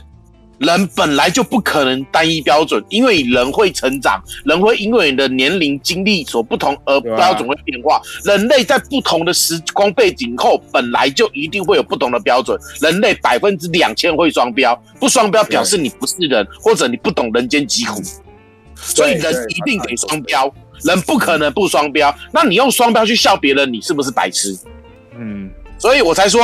[0.59, 7.95] 人本来就不可能单一标准，因为人会成长，人会因为你的年龄经历所不同而标准会变化。
[7.95, 12.57] 啊、人类在不同的时光背景后，本来就一定会有不同的标准。
[12.81, 18.01] 人类百分之两千会双标，不双标表示你不是人，或者你不懂人间疾苦。
[18.75, 20.53] 所以人一定得双标。
[20.81, 24.53] 人不可能不双标，那你用双标去笑别人，你是不是白痴？
[25.17, 26.41] 嗯，所以我才说，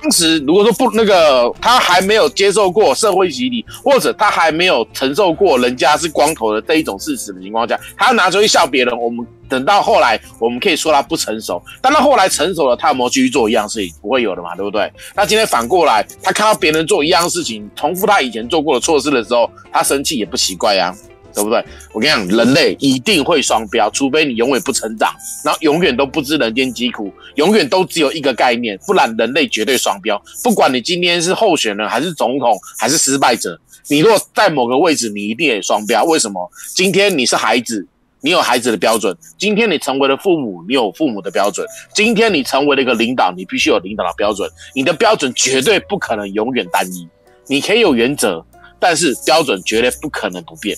[0.00, 11.60] 当时如果说不那个，他还没有接受过社会洗礼，或者他还没有承受过人家是光头的这一种事实的情况下，他拿出去笑别人，我们等到后来，我们可以说他不成熟。
[11.80, 13.94] 但他后来成熟了，他有没有继续做一样事情？
[14.00, 14.90] 不会有的嘛，对不对？
[15.14, 20.94] 那今天反过来，他看到别人做一样事情，重复他以前做过的错事的时候，他生气也不奇怪呀。
[21.38, 21.64] 对不对？
[21.92, 25.14] 我跟你讲，人类一定会双标，除非你永远不成长，
[25.44, 30.20] 然后永远都不知人间疾苦，永远都只有一个概念，不然人类绝对双标。
[30.42, 33.58] 不管你今天是候选人，还是总统，还是失败者，
[33.88, 36.02] 你若在某个位置，你一定也双标。
[36.04, 36.50] 为什么？
[36.74, 37.86] 今天你是孩子，
[38.20, 41.64] 你有孩子的标准；今天你成为了父母，你有父母的标准；
[41.94, 44.50] 今天你成为了一个领导，你必须有领导的标准。
[44.74, 47.06] 你的标准绝对不可能永远单一，
[47.46, 48.44] 你可以有原则，
[48.80, 50.76] 但是标准绝对不可能不变。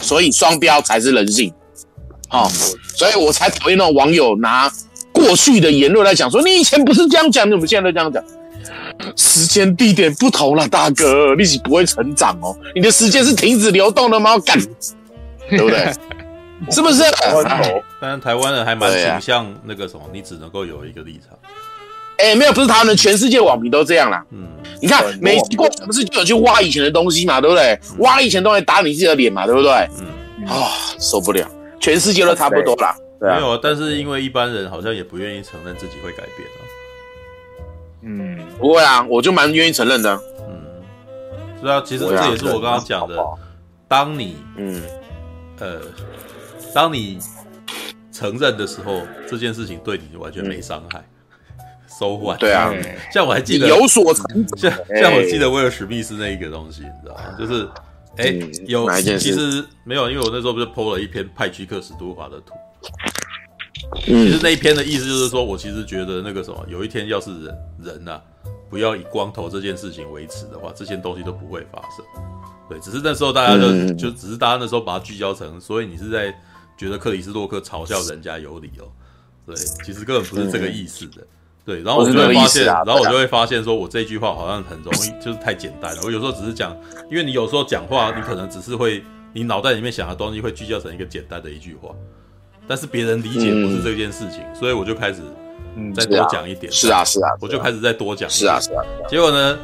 [0.00, 1.52] 所以双标才是人性，
[2.28, 2.50] 好、哦，
[2.96, 4.70] 所以我才讨厌那种网友拿
[5.12, 8.22] 过去的言论来讲，说你以前不是这样讲，你怎么现在都这样讲？
[9.16, 14.38] 时间地点不同了，大哥，你是不会成长哦，你的时间是停止流动的吗？
[14.38, 14.58] 干，
[15.48, 15.92] 对不对？
[16.70, 17.02] 是不是？
[18.00, 21.36] 但是台湾人还蛮倾向那个什么，你只能够有一个立场。
[22.18, 24.24] 哎，没有，不是他们，全世界网民都这样啦。
[24.30, 24.46] 嗯，
[24.80, 27.78] 你看美国不是就有去挖以前的东西嘛，对不对？
[27.98, 29.72] 挖以前东西打你自己的脸嘛，对不对？
[29.98, 31.46] 嗯，啊，受不了，
[31.80, 32.94] 全世界都差不多啦。
[33.20, 36.60] 没有啊，但是因为一般人好像也不愿意承认自己会改变啊。
[38.02, 40.20] 嗯，不会啊，我就蛮愿意承认的。
[40.48, 40.82] 嗯，
[41.60, 43.16] 是啊，其实这也是我刚刚讲的，
[43.86, 44.82] 当你嗯
[45.60, 45.80] 呃，
[46.74, 47.18] 当你
[48.12, 51.04] 承认的时候，这件事情对你完全没伤害。
[51.98, 52.72] 收获对啊，
[53.12, 54.24] 像我还记得有所成
[54.56, 57.36] 像像我记得威尔史密斯那一个东西，你知道吗？
[57.38, 57.68] 就是
[58.16, 62.54] 哎有其实没有，因为我那时候不是 po 了一篇派屈克史都华的图。
[64.04, 68.22] 其实那一篇的意思就是说，我其实觉得那个什么，有一天要是人人呐、啊，
[68.70, 72.04] 不要以光头这件事情为耻的话，这些东西都不会发生。
[72.70, 76.34] 对，只是那时候大家就、嗯、就只是大家那时候把它聚焦成，所以你是在
[76.76, 78.88] 觉得克里斯洛克嘲笑人家有理哦。
[79.44, 81.20] 对，其实根本不是这个意思的。
[81.20, 81.26] 嗯、
[81.64, 86.02] 对，然后我就会发现，啊、然后我就会发现，说我这句话好像很容易，就是太简单了。
[86.04, 86.76] 我有时候只是讲，
[87.10, 89.02] 因为你有时候讲话，你可能只是会，
[89.32, 91.90] 你脑袋里面想的东西会聚焦成一个简单的一句话。
[92.66, 95.20] 但是别人理解不是这件事情，嗯、所以我就开始
[95.94, 96.72] 再多讲一点。
[96.72, 98.28] 是啊，是啊，我就开始再多讲。
[98.28, 98.84] 是啊，是啊。
[99.08, 99.58] 结果呢，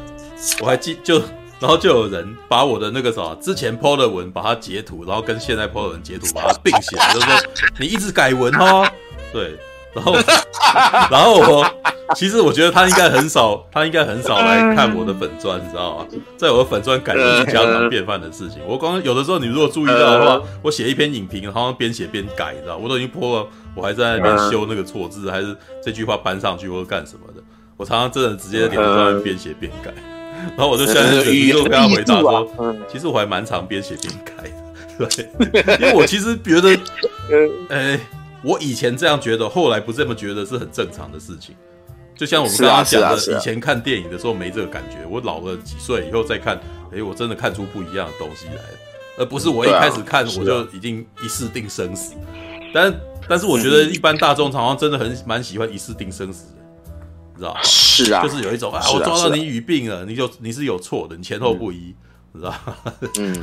[0.61, 1.19] 我还记就，
[1.59, 7.35] 然后就有人把我的那个什么之前 po 的文把它截图，然后跟现在 po 的文截图把它并起来，就是说
[7.77, 8.85] 你一直改文哦。
[9.31, 9.57] 对，
[9.93, 10.15] 然后
[11.11, 11.65] 然后我。
[12.15, 16.07] 其实我觉得他应该很少，他应该很少来看我的粉砖，你知道吗？
[16.35, 18.57] 在我的粉砖改的是家常便饭的事情。
[18.67, 22.77] 我光有的时候，你如果注意到的话，我写一篇影评，好像边写边改，你知道？
[22.77, 27.43] 我都已经破了，我还在那边修那个错字，还是这句话搬上去或者干什么的。
[27.77, 29.93] 我常常真的直接在脸上边写边改，
[30.57, 32.47] 然后我就现在忍不住跟他回答说：
[32.91, 34.49] “其实我还蛮常边写边改
[34.97, 36.75] 的，对，因为我其实觉得，
[37.69, 37.99] 呃，
[38.43, 41.55] 我以前这样觉得，后来不这么觉得是很正常的事情。”
[42.15, 46.59] 就像我们刚刚讲的，以前看电影的时候没这个感觉，我老了几岁以后再看，
[46.91, 48.77] 诶，我真的看出不一样的东西来了，
[49.19, 52.15] 而不是我一开始看我就已经一试定生死。
[52.73, 52.93] 但
[53.29, 56.61] 但是我觉得一般大众常常真的很蛮喜欢一试定生死的，
[57.33, 57.59] 你知道吗？
[57.63, 61.95] 是啊，就是有一种啊，我抓到你语病了，你就你是有错的，你前后不一，
[62.39, 62.93] 你知道吗？
[63.17, 63.35] 嗯，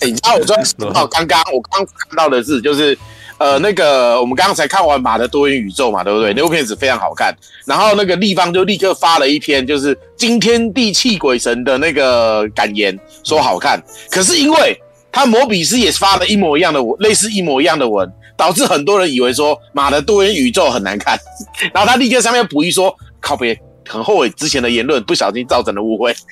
[0.00, 0.64] 哎，你知道我昨天
[1.10, 2.96] 刚刚我刚看到的是就是。
[3.38, 6.32] 呃，那个我们刚刚才看完《马的多元宇宙》嘛，对不对？
[6.32, 7.34] 那部片子非常好看。
[7.64, 13.82] 然后那个立方就立刻发了一篇，就是惊天地泣鬼神的那个感言，说好看。
[14.12, 21.18] 可是因为他摩比斯也发了一模一样的文，类似一模一样的文，导致很多人以为说《马的多元宇宙》很难看。
[21.74, 26.14] 然后他立刻上面补一说，靠别，很后悔之前的言论，不小心造成了误会。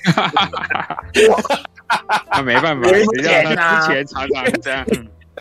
[2.31, 3.21] 那 没办法，之
[3.87, 4.85] 前常常这样。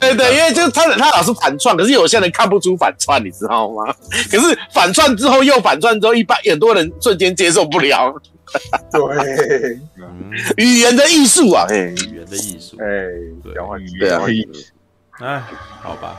[0.01, 3.85] 对对，因为就是他他老是反串，可是有些人看不出反串，你知道吗？
[4.31, 8.15] 可是反串之后又反串之后，一般很多人瞬间接受不了。
[8.91, 9.79] 对，
[10.65, 12.85] 语言的艺术啊，哎，语言的艺术，哎，
[13.55, 14.73] 交换语言的艺术，
[15.25, 15.43] 哎，
[15.83, 16.19] 好吧。